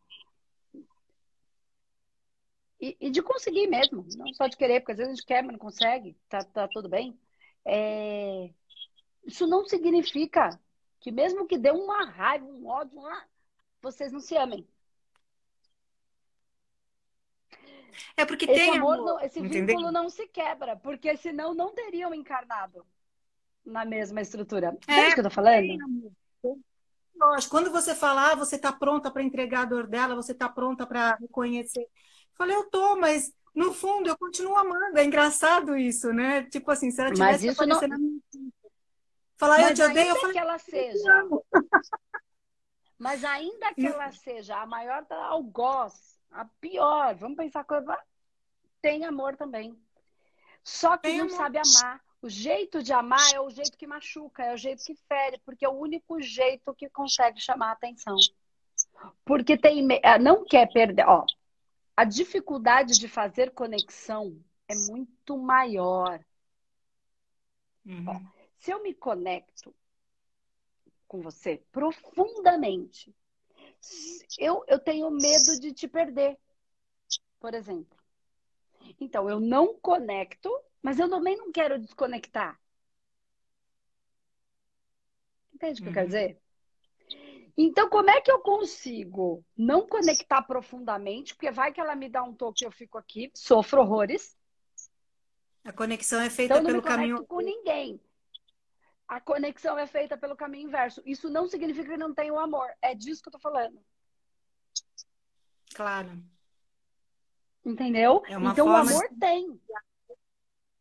e, 2.81 2.97
e, 3.01 3.11
de 3.11 3.23
conseguir 3.23 3.67
mesmo, 3.67 4.07
não 4.17 4.33
só 4.35 4.47
de 4.47 4.57
querer, 4.57 4.81
porque 4.81 4.93
às 4.93 4.99
vezes 4.99 5.13
a 5.13 5.17
gente 5.17 5.27
quer, 5.27 5.43
mas 5.43 5.53
não 5.53 5.59
consegue, 5.59 6.17
tá, 6.29 6.43
tá 6.45 6.69
tudo 6.69 6.89
bem. 6.89 7.19
É... 7.65 8.51
Isso 9.27 9.47
não 9.47 9.65
significa 9.65 10.59
que 11.01 11.11
mesmo 11.11 11.47
que 11.47 11.59
dê 11.59 11.71
uma 11.71 12.05
raiva, 12.05 12.47
um 12.47 12.67
ódio, 12.67 13.01
vocês 13.81 14.11
não 14.13 14.21
se 14.21 14.37
amem. 14.37 14.67
É 18.17 18.25
porque 18.25 18.45
esse 18.45 18.55
tem 18.55 18.77
amor, 18.77 18.95
amor 18.95 19.07
não, 19.07 19.21
esse 19.21 19.39
entendeu? 19.39 19.67
vínculo 19.67 19.93
não 19.93 20.09
se 20.09 20.27
quebra, 20.27 20.77
porque 20.77 21.17
senão 21.17 21.55
não 21.55 21.75
teriam 21.75 22.15
encarnado 22.15 22.85
na 23.65 23.85
mesma 23.85 24.21
estrutura. 24.21 24.77
É, 24.87 24.93
Entende 24.93 25.11
o 25.11 25.15
que 25.15 25.21
eu 25.21 25.25
tô 25.25 25.31
falando? 25.31 26.13
Lógico, 27.17 27.51
quando 27.51 27.71
você 27.71 27.95
falar, 27.95 28.33
ah, 28.33 28.35
você 28.35 28.57
está 28.57 28.73
pronta 28.73 29.11
para 29.11 29.23
entregar 29.23 29.63
a 29.63 29.67
dor 29.67 29.87
dela, 29.87 30.15
você 30.15 30.33
está 30.33 30.49
pronta 30.49 30.87
para 30.87 31.17
reconhecer. 31.17 31.83
Eu 31.83 32.37
falei, 32.37 32.57
eu 32.57 32.69
tô, 32.71 32.97
mas 32.97 33.33
no 33.55 33.73
fundo 33.73 34.09
eu 34.09 34.19
continuo 34.19 34.57
amando. 34.57 34.99
É 34.99 35.05
engraçado 35.05 35.77
isso, 35.77 36.13
né? 36.13 36.43
Tipo 36.45 36.71
assim, 36.71 36.91
se 36.91 37.01
ela 37.01 37.13
tivesse 37.13 37.47
mas 37.47 37.57
isso 37.57 37.67
não... 37.67 37.81
na 37.81 37.99
minha 37.99 38.21
falar, 39.37 39.59
mas 39.59 39.71
eu 39.71 39.87
te 39.87 39.91
odeio, 39.91 40.09
eu 40.09 40.17
falei, 40.17 40.33
que 40.33 40.39
ela 40.39 40.59
seja. 40.59 41.29
mas 42.99 43.25
ainda 43.25 43.75
que 43.75 43.87
ela 43.87 44.11
seja 44.13 44.61
a 44.61 44.67
maior 44.67 45.05
da 45.05 45.17
algoz, 45.27 46.19
a 46.31 46.45
pior, 46.61 47.15
vamos 47.15 47.37
pensar 47.37 47.65
coisa, 47.65 47.97
tem 48.81 49.05
amor 49.05 49.37
também. 49.37 49.79
Só 50.63 50.97
que 50.97 51.05
tem 51.05 51.19
não 51.19 51.27
amor. 51.27 51.37
sabe 51.37 51.59
amar. 51.59 52.01
O 52.25 52.29
jeito 52.31 52.83
de 52.83 52.91
amar 52.91 53.35
é 53.35 53.39
o 53.39 53.51
jeito 53.51 53.77
que 53.77 53.87
machuca, 53.87 54.43
é 54.43 54.55
o 54.55 54.57
jeito 54.57 54.83
que 54.83 54.95
fere, 54.95 55.39
porque 55.45 55.63
é 55.63 55.69
o 55.69 55.79
único 55.79 56.23
jeito 56.23 56.75
que 56.75 56.89
consegue 56.89 57.39
chamar 57.39 57.69
a 57.69 57.73
atenção. 57.73 58.17
Porque 59.27 59.59
tem, 59.59 59.87
é, 60.03 60.19
não 60.19 60.43
quer 60.43 60.73
perder, 60.73 61.07
ó, 61.07 61.27
a 61.95 62.03
dificuldade 62.03 62.99
de 62.99 63.09
fazer 63.09 63.51
conexão 63.51 64.43
é 64.67 64.75
muito 64.75 65.37
maior. 65.37 66.19
Uhum. 67.85 68.07
Ó, 68.09 68.19
se 68.57 68.71
eu 68.71 68.83
me 68.83 68.95
conecto 68.95 69.77
com 71.07 71.21
você 71.21 71.63
profundamente, 71.71 73.15
eu, 74.39 74.65
eu 74.67 74.79
tenho 74.79 75.11
medo 75.11 75.61
de 75.61 75.75
te 75.75 75.87
perder, 75.87 76.39
por 77.39 77.53
exemplo. 77.53 77.99
Então, 78.99 79.29
eu 79.29 79.39
não 79.39 79.79
conecto 79.79 80.51
mas 80.85 80.99
eu 80.99 81.09
também 81.09 81.35
não 81.35 81.51
quero 81.51 81.79
desconectar. 81.79 82.61
Entende 85.55 85.81
o 85.81 85.85
que 85.85 85.89
uhum. 85.89 85.89
eu 85.89 85.95
quero 85.95 86.07
uhum. 86.07 86.13
dizer? 86.13 86.41
Então, 87.57 87.89
como 87.89 88.11
é 88.11 88.21
que 88.21 88.31
eu 88.31 88.41
consigo 88.41 89.43
não 89.57 89.87
conectar 89.87 90.43
profundamente? 90.43 91.35
Porque 91.35 91.51
vai 91.51 91.73
que 91.73 91.81
ela 91.81 91.97
me 91.97 92.11
dá 92.11 92.23
um 92.23 92.35
toque 92.35 92.65
e 92.65 92.67
eu 92.67 92.71
fico 92.71 92.99
aqui, 92.99 93.31
sofro 93.35 93.81
horrores. 93.81 94.37
A 95.65 95.73
conexão 95.73 96.21
é 96.21 96.29
feita 96.29 96.59
então, 96.59 96.67
pelo 96.67 96.83
caminho. 96.83 97.25
com 97.25 97.41
ninguém. 97.41 97.99
A 99.09 99.19
conexão 99.21 99.79
é 99.79 99.87
feita 99.87 100.19
pelo 100.19 100.37
caminho 100.37 100.69
inverso. 100.69 101.01
Isso 101.07 101.31
não 101.31 101.47
significa 101.47 101.93
que 101.93 101.97
não 101.97 102.13
tem 102.13 102.31
o 102.31 102.39
amor. 102.39 102.69
É 102.83 102.95
disso 102.95 103.23
que 103.23 103.29
eu 103.29 103.33
tô 103.33 103.39
falando. 103.39 103.81
Claro. 105.75 106.23
Entendeu? 107.65 108.23
É 108.27 108.35
então, 108.35 108.67
o 108.67 108.77
amor 108.77 109.09
tem 109.19 109.59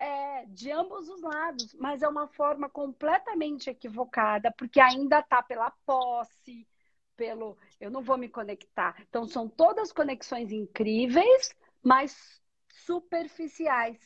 é, 0.04 0.46
de 0.48 0.70
ambos 0.70 1.08
os 1.08 1.22
lados, 1.22 1.74
mas 1.76 2.02
é 2.02 2.08
uma 2.10 2.28
forma 2.28 2.70
completamente 2.70 3.70
equivocada, 3.70 4.54
porque 4.58 4.82
ainda 4.82 5.20
está 5.20 5.42
pela 5.42 5.72
posse, 5.86 6.68
pelo 7.16 7.58
eu 7.80 7.90
não 7.90 8.02
vou 8.02 8.18
me 8.18 8.28
conectar. 8.28 9.02
Então, 9.08 9.26
são 9.26 9.48
todas 9.48 9.94
conexões 9.94 10.52
incríveis, 10.52 11.56
mas 11.82 12.42
superficiais, 12.68 13.98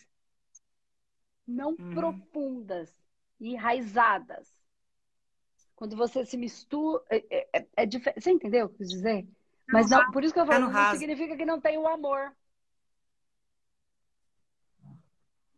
não 1.47 1.69
uhum. 1.69 1.93
profundas, 1.95 2.93
enraizadas. 3.39 4.55
Quando 5.75 5.95
você 5.95 6.23
se 6.25 6.38
mistura. 6.38 7.03
É, 7.10 7.57
é, 7.57 7.67
é, 7.75 7.86
diferente. 7.86 8.21
Você 8.21 8.31
entendeu 8.31 8.65
o 8.65 8.69
que 8.69 8.75
eu 8.75 8.77
quis 8.79 8.89
dizer? 8.89 9.27
Mas 9.67 9.89
não, 9.89 10.12
por 10.12 10.23
isso 10.23 10.33
que 10.33 10.39
eu 10.39 10.45
falo, 10.45 10.69
não 10.69 10.91
significa 10.91 11.36
que 11.36 11.45
não 11.45 11.60
tem 11.60 11.77
o 11.77 11.88
amor. 11.88 12.36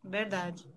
Verdade. 0.09 0.67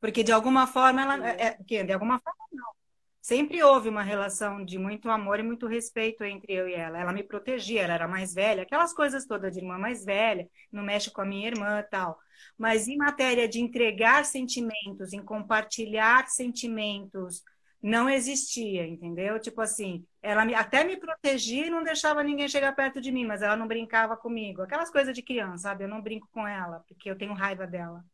Porque 0.00 0.22
de 0.22 0.30
alguma 0.30 0.66
forma 0.66 1.02
ela. 1.02 1.28
É, 1.30 1.58
é 1.58 1.84
de 1.84 1.92
alguma 1.92 2.18
forma 2.20 2.44
não. 2.52 2.76
Sempre 3.20 3.62
houve 3.62 3.88
uma 3.88 4.02
relação 4.02 4.64
de 4.64 4.78
muito 4.78 5.10
amor 5.10 5.40
e 5.40 5.42
muito 5.42 5.66
respeito 5.66 6.22
entre 6.22 6.52
eu 6.52 6.68
e 6.68 6.74
ela. 6.74 6.98
Ela 6.98 7.12
me 7.12 7.24
protegia, 7.24 7.82
ela 7.82 7.94
era 7.94 8.06
mais 8.06 8.32
velha, 8.32 8.62
aquelas 8.62 8.92
coisas 8.94 9.26
todas 9.26 9.52
de 9.52 9.58
irmã 9.58 9.78
mais 9.78 10.04
velha, 10.04 10.48
não 10.70 10.84
mexe 10.84 11.10
com 11.10 11.22
a 11.22 11.24
minha 11.24 11.48
irmã 11.48 11.82
tal. 11.90 12.16
Mas 12.56 12.86
em 12.86 12.96
matéria 12.96 13.48
de 13.48 13.60
entregar 13.60 14.24
sentimentos, 14.24 15.12
em 15.12 15.24
compartilhar 15.24 16.28
sentimentos, 16.28 17.42
não 17.82 18.08
existia, 18.08 18.86
entendeu? 18.86 19.40
Tipo 19.40 19.60
assim, 19.60 20.06
ela 20.22 20.44
me, 20.44 20.54
até 20.54 20.84
me 20.84 20.96
protegia 20.96 21.66
e 21.66 21.70
não 21.70 21.82
deixava 21.82 22.22
ninguém 22.22 22.48
chegar 22.48 22.76
perto 22.76 23.00
de 23.00 23.10
mim, 23.10 23.26
mas 23.26 23.42
ela 23.42 23.56
não 23.56 23.66
brincava 23.66 24.16
comigo. 24.16 24.62
Aquelas 24.62 24.90
coisas 24.90 25.14
de 25.14 25.22
criança, 25.22 25.64
sabe? 25.64 25.84
Eu 25.84 25.88
não 25.88 26.00
brinco 26.00 26.28
com 26.30 26.46
ela, 26.46 26.84
porque 26.86 27.10
eu 27.10 27.18
tenho 27.18 27.32
raiva 27.34 27.66
dela 27.66 28.04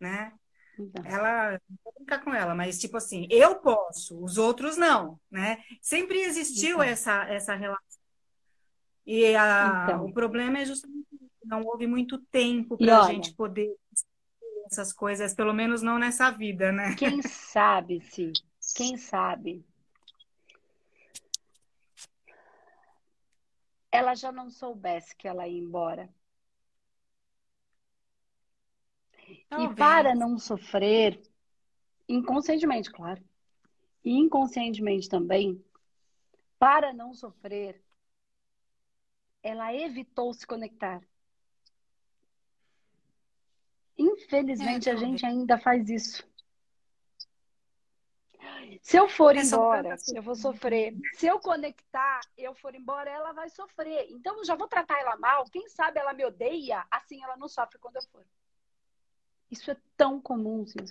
né? 0.00 0.32
Então. 0.78 1.04
Ela, 1.04 1.60
vou 1.84 1.94
brincar 1.94 2.22
com 2.22 2.34
ela, 2.34 2.54
mas 2.54 2.78
tipo 2.78 2.96
assim, 2.96 3.28
eu 3.30 3.56
posso, 3.56 4.22
os 4.22 4.38
outros 4.38 4.76
não, 4.76 5.20
né? 5.30 5.62
Sempre 5.80 6.20
existiu 6.20 6.76
então. 6.76 6.82
essa, 6.82 7.24
essa 7.28 7.54
relação. 7.54 8.00
E 9.06 9.36
a, 9.36 9.84
então. 9.84 10.06
o 10.06 10.12
problema 10.12 10.58
é 10.58 10.64
justamente 10.64 11.06
que 11.10 11.46
não 11.46 11.62
houve 11.62 11.86
muito 11.86 12.18
tempo 12.18 12.76
para 12.76 13.02
a 13.02 13.12
gente 13.12 13.34
poder 13.34 13.72
essas 14.66 14.92
coisas, 14.92 15.34
pelo 15.34 15.52
menos 15.52 15.82
não 15.82 15.98
nessa 15.98 16.30
vida, 16.30 16.72
né? 16.72 16.94
Quem 16.96 17.22
sabe, 17.22 18.00
se, 18.00 18.32
quem 18.74 18.96
sabe, 18.96 19.64
ela 23.92 24.14
já 24.14 24.32
não 24.32 24.50
soubesse 24.50 25.14
que 25.14 25.28
ela 25.28 25.46
ia 25.46 25.60
embora. 25.60 26.08
Talvez. 29.48 29.70
E 29.70 29.74
para 29.74 30.14
não 30.14 30.38
sofrer, 30.38 31.20
inconscientemente, 32.08 32.90
claro, 32.90 33.22
e 34.04 34.12
inconscientemente 34.12 35.08
também, 35.08 35.64
para 36.58 36.92
não 36.92 37.14
sofrer, 37.14 37.82
ela 39.42 39.74
evitou 39.74 40.32
se 40.32 40.46
conectar. 40.46 41.02
Infelizmente, 43.96 44.88
é, 44.88 44.92
a 44.92 44.96
gente 44.96 45.24
ainda 45.24 45.58
faz 45.58 45.88
isso. 45.88 46.26
Se 48.82 48.96
eu 48.96 49.08
for 49.08 49.36
embora, 49.36 49.96
eu 50.14 50.22
vou 50.22 50.34
sofrer. 50.34 50.94
Se 51.14 51.26
eu 51.26 51.38
conectar, 51.38 52.20
eu 52.36 52.54
for 52.54 52.74
embora, 52.74 53.10
ela 53.10 53.32
vai 53.32 53.48
sofrer. 53.48 54.06
Então, 54.10 54.38
eu 54.38 54.44
já 54.44 54.54
vou 54.54 54.68
tratar 54.68 54.98
ela 55.00 55.16
mal. 55.16 55.44
Quem 55.46 55.68
sabe 55.68 56.00
ela 56.00 56.12
me 56.12 56.24
odeia, 56.24 56.84
assim 56.90 57.22
ela 57.22 57.36
não 57.36 57.48
sofre 57.48 57.78
quando 57.78 57.96
eu 57.96 58.02
for. 58.02 58.24
Isso 59.54 59.70
é 59.70 59.76
tão 59.96 60.20
comum, 60.20 60.66
sim. 60.66 60.84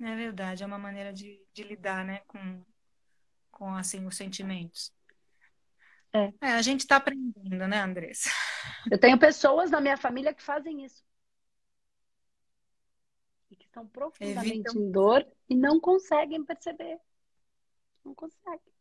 É 0.00 0.14
verdade, 0.14 0.62
é 0.62 0.66
uma 0.66 0.78
maneira 0.78 1.12
de, 1.12 1.44
de 1.52 1.64
lidar, 1.64 2.04
né, 2.04 2.20
com, 2.28 2.64
com 3.50 3.74
assim 3.74 4.06
os 4.06 4.16
sentimentos. 4.16 4.92
É. 6.12 6.32
é 6.40 6.52
a 6.52 6.62
gente 6.62 6.80
está 6.80 6.96
aprendendo, 6.96 7.66
né, 7.66 7.80
Andressa? 7.80 8.30
Eu 8.88 8.98
tenho 8.98 9.18
pessoas 9.18 9.72
na 9.72 9.80
minha 9.80 9.96
família 9.96 10.32
que 10.32 10.42
fazem 10.42 10.84
isso. 10.84 11.04
E 13.50 13.56
que 13.56 13.66
estão 13.66 13.86
profundamente 13.88 14.52
Evitam... 14.52 14.74
em 14.76 14.90
dor 14.92 15.26
e 15.48 15.56
não 15.56 15.80
conseguem 15.80 16.44
perceber. 16.44 17.00
Não 18.04 18.14
conseguem. 18.14 18.72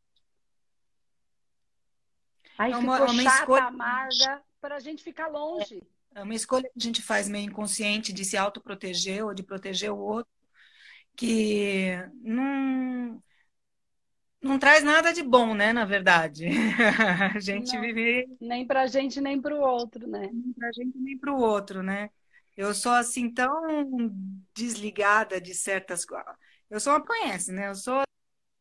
Aí 2.60 2.72
é 2.72 2.78
uma, 2.78 3.00
ficou 3.00 3.14
uma 3.14 3.24
chata, 3.24 3.40
escolha... 3.40 3.64
amarga, 3.64 4.44
para 4.62 4.76
a 4.76 4.80
gente 4.80 5.04
ficar 5.04 5.28
longe. 5.28 5.80
É. 5.80 5.99
É 6.16 6.24
uma 6.24 6.36
escolha 6.36 6.64
que 6.64 6.80
a 6.80 6.84
gente 6.84 7.02
faz 7.02 7.30
meio 7.30 7.46
inconsciente 7.46 8.12
de 8.12 8.26
se 8.26 8.36
autoproteger 8.36 9.26
ou 9.26 9.34
de 9.34 9.44
proteger 9.44 9.92
o 9.92 9.98
outro, 9.98 10.32
que 11.16 11.92
não, 12.22 13.22
não 14.42 14.58
traz 14.58 14.84
nada 14.84 15.14
de 15.14 15.22
bom, 15.22 15.54
né, 15.54 15.72
na 15.72 15.86
verdade. 15.86 16.48
a 17.36 17.40
gente 17.40 17.74
não, 17.74 17.82
vive. 17.82 18.28
Nem 18.40 18.66
pra 18.66 18.88
gente, 18.88 19.22
nem 19.22 19.42
pro 19.42 19.60
outro, 19.60 20.08
né? 20.08 20.30
Nem 20.32 20.54
pra 20.54 20.72
gente, 20.72 20.98
nem 20.98 21.18
pro 21.18 21.38
outro, 21.38 21.84
né? 21.84 22.10
Eu 22.56 22.74
sou 22.74 22.92
assim 22.92 23.34
tão 23.34 24.14
desligada 24.54 25.40
de 25.40 25.54
certas 25.54 26.04
coisas. 26.06 26.36
Eu 26.70 26.80
sou 26.80 26.94
uma 26.94 27.06
conhece, 27.06 27.52
né? 27.52 27.70
Eu 27.70 27.76
sou 27.76 28.02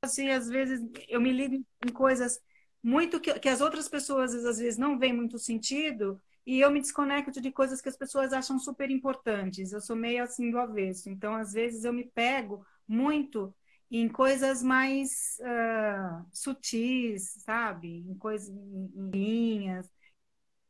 assim, 0.03 0.31
às 0.31 0.49
vezes 0.49 0.81
eu 1.09 1.21
me 1.21 1.33
ligo 1.33 1.65
em 1.85 1.93
coisas 1.93 2.41
muito 2.83 3.21
que, 3.21 3.39
que 3.41 3.49
as 3.49 3.61
outras 3.61 3.89
pessoas 3.89 4.33
às 4.35 4.59
vezes 4.59 4.79
não 4.79 4.99
veem 4.99 5.13
muito 5.13 5.39
sentido 5.39 6.21
e 6.49 6.61
eu 6.61 6.71
me 6.71 6.81
desconecto 6.81 7.43
de 7.43 7.53
coisas 7.53 7.79
que 7.79 7.91
as 7.91 7.97
pessoas 7.99 8.33
acham 8.33 8.59
super 8.59 8.91
importantes. 8.91 9.71
Eu 9.71 9.83
sou 9.83 9.95
meio 9.95 10.25
assim 10.25 10.51
do 10.51 10.59
avesso. 10.59 11.11
Então, 11.11 11.35
às 11.35 11.53
vezes, 11.53 11.85
eu 11.85 11.93
me 11.93 12.05
pego 12.05 12.65
muito 12.89 13.55
em 13.91 14.09
coisas 14.09 14.63
mais 14.63 15.39
uh, 15.41 16.27
sutis, 16.33 17.35
sabe? 17.45 17.99
Em 17.99 18.15
coisas, 18.15 18.49
em 18.49 19.11
linhas, 19.11 19.91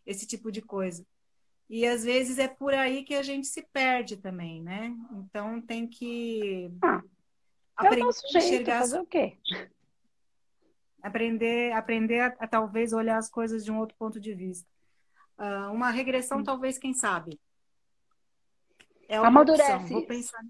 esse 0.04 0.26
tipo 0.26 0.50
de 0.50 0.60
coisa. 0.60 1.06
E 1.70 1.86
às 1.86 2.02
vezes 2.02 2.40
é 2.40 2.48
por 2.48 2.74
aí 2.74 3.04
que 3.04 3.14
a 3.14 3.22
gente 3.22 3.46
se 3.46 3.62
perde 3.62 4.16
também, 4.16 4.60
né? 4.60 4.92
Então 5.12 5.60
tem 5.60 5.86
que 5.86 6.72
ah, 6.82 7.04
aprender 7.76 8.00
é 8.00 8.02
o 8.02 8.06
nosso 8.06 8.22
jeito, 8.22 8.36
a 8.36 8.40
enxergar 8.40 8.80
fazer 8.80 8.98
o 8.98 9.06
quê? 9.06 9.38
Aprender, 11.00 11.72
aprender 11.72 12.18
a, 12.18 12.26
a, 12.40 12.48
talvez 12.48 12.92
olhar 12.92 13.16
as 13.16 13.30
coisas 13.30 13.64
de 13.64 13.70
um 13.70 13.78
outro 13.78 13.94
ponto 13.96 14.18
de 14.18 14.34
vista. 14.34 14.68
Uh, 15.38 15.72
uma 15.72 15.90
regressão, 15.90 16.42
talvez, 16.42 16.78
quem 16.78 16.92
sabe? 16.92 17.40
É 19.08 19.18
uma 19.20 19.28
Amadurece. 19.28 19.72
Opção. 19.72 19.88
Vou 19.88 20.06
pensar. 20.06 20.40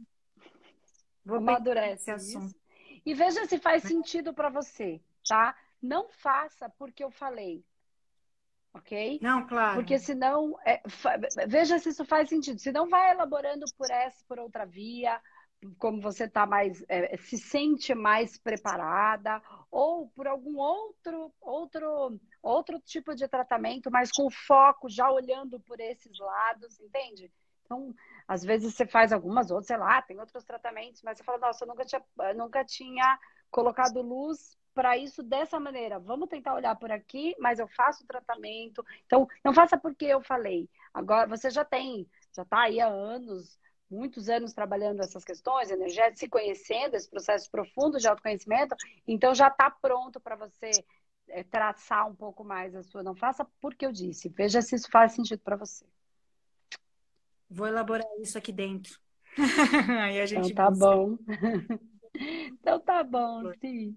Vou 1.25 1.37
Amadurece 1.39 2.11
assunto. 2.11 2.55
E 3.05 3.15
veja 3.15 3.45
se 3.47 3.59
faz 3.59 3.83
sentido 3.83 4.33
para 4.33 4.49
você, 4.49 5.01
tá? 5.27 5.55
Não 5.81 6.09
faça 6.09 6.69
porque 6.79 7.05
eu 7.05 7.11
falei 7.11 7.65
ok? 8.79 9.19
Não, 9.23 9.47
claro. 9.47 9.77
Porque 9.77 9.99
senão, 9.99 10.57
é, 10.65 10.81
veja 11.47 11.79
se 11.79 11.91
isso 11.91 12.05
faz 12.05 12.29
sentido. 12.29 12.59
Se 12.59 12.73
não 12.73 12.89
vai 12.89 13.11
elaborando 13.11 13.65
por 13.77 13.91
essa, 13.91 14.25
por 14.27 14.39
outra 14.39 14.65
via, 14.65 15.21
como 15.79 16.01
você 16.01 16.25
está 16.25 16.47
mais, 16.47 16.85
é, 16.89 17.17
se 17.19 17.37
sente 17.37 17.95
mais 17.95 18.39
preparada, 18.39 19.43
ou 19.71 20.09
por 20.11 20.27
algum 20.27 20.59
outro, 20.59 21.33
outro, 21.41 22.19
outro 22.43 22.81
tipo 22.81 23.15
de 23.15 23.29
tratamento, 23.29 23.91
mas 23.91 24.11
com 24.11 24.31
foco 24.31 24.89
já 24.89 25.11
olhando 25.11 25.61
por 25.61 25.81
esses 25.81 26.19
lados, 26.19 26.81
entende? 26.81 27.31
Então, 27.65 27.95
às 28.27 28.43
vezes 28.43 28.75
você 28.75 28.87
faz 28.87 29.13
algumas 29.13 29.51
outras, 29.51 29.67
sei 29.67 29.77
lá, 29.77 30.01
tem 30.01 30.19
outros 30.19 30.45
tratamentos, 30.45 31.03
mas 31.03 31.19
você 31.19 31.25
fala, 31.25 31.39
nossa, 31.39 31.65
eu 31.65 31.69
nunca 31.69 31.85
tinha, 31.85 32.03
nunca 32.35 32.65
tinha 32.65 33.19
colocado 33.51 34.01
luz 34.01 34.57
para 34.75 34.97
isso 34.97 35.23
dessa 35.23 35.61
maneira. 35.61 35.99
Vamos 35.99 36.29
tentar 36.29 36.55
olhar 36.55 36.75
por 36.77 36.91
aqui, 36.91 37.35
mas 37.39 37.59
eu 37.59 37.69
faço 37.69 38.05
o 38.05 38.07
tratamento. 38.07 38.85
Então, 39.05 39.29
não 39.45 39.53
faça 39.53 39.77
porque 39.77 40.07
eu 40.07 40.23
falei. 40.23 40.69
Agora, 40.95 41.27
você 41.27 41.51
já 41.51 41.65
tem, 41.65 42.09
já 42.35 42.43
está 42.43 42.61
aí 42.63 42.81
há 42.81 42.87
anos, 42.87 43.59
muitos 43.91 44.29
anos 44.29 44.53
trabalhando 44.53 45.01
essas 45.01 45.25
questões 45.25 45.71
energéticas, 45.71 46.21
se 46.21 46.29
conhecendo, 46.29 46.95
esse 46.95 47.09
processo 47.09 47.51
profundo 47.51 47.99
de 47.99 48.07
autoconhecimento, 48.07 48.75
então 49.07 49.35
já 49.35 49.49
está 49.49 49.71
pronto 49.71 50.21
para 50.21 50.37
você 50.37 50.71
traçar 51.51 52.09
um 52.09 52.15
pouco 52.15 52.45
mais 52.45 52.75
a 52.75 52.83
sua. 52.83 53.03
Não 53.03 53.15
faça 53.15 53.47
porque 53.61 53.87
eu 53.87 53.93
disse. 53.93 54.29
Veja 54.29 54.63
se 54.63 54.75
isso 54.75 54.91
faz 54.91 55.13
sentido 55.13 55.41
para 55.41 55.57
você. 55.57 55.85
Vou 57.51 57.67
elaborar 57.67 58.07
isso 58.21 58.37
aqui 58.37 58.53
dentro. 58.53 58.99
aí 60.03 60.21
a 60.21 60.27
gente 60.27 60.51
então 60.53 60.65
tá 60.65 60.71
bom. 60.71 61.19
então 62.61 62.81
tá 62.81 63.03
bom, 63.03 63.53
sim. 63.61 63.97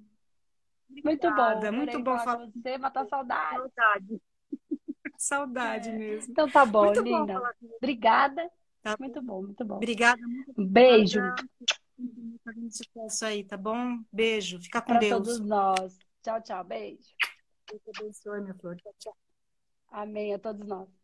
Muito 1.03 1.29
bom. 1.33 1.71
Muito 1.71 2.03
bom 2.03 2.17
falar 2.19 2.45
com 2.45 2.51
você, 2.51 2.77
matar 2.77 3.05
saudade. 3.07 3.57
Saudade. 3.57 4.21
saudade 5.17 5.89
é. 5.89 5.97
mesmo. 5.97 6.31
Então 6.31 6.49
tá 6.49 6.65
bom, 6.65 6.85
muito 6.85 7.01
Linda. 7.01 7.39
Bom 7.39 7.75
Obrigada. 7.77 8.49
Tá 8.81 8.95
muito 8.99 9.21
bom, 9.21 9.43
muito 9.43 9.63
bom. 9.63 9.75
Obrigada. 9.75 10.21
Muito 10.21 10.53
Beijo. 10.57 11.21
Sucesso 12.69 13.25
aí, 13.25 13.43
tá 13.43 13.55
bom? 13.55 13.99
Beijo. 14.11 14.59
Fica 14.59 14.81
com 14.81 14.87
pra 14.87 14.99
Deus. 14.99 15.11
todos 15.11 15.39
nós. 15.39 16.10
Tchau, 16.21 16.41
tchau. 16.41 16.63
Beijo. 16.63 17.15
Deus 17.67 17.81
abençoe, 17.97 18.41
minha 18.41 18.53
flor. 18.55 18.75
Tchau, 18.77 18.93
tchau. 18.99 19.17
Amém 19.89 20.33
a 20.33 20.39
todos 20.39 20.65
nós. 20.67 21.00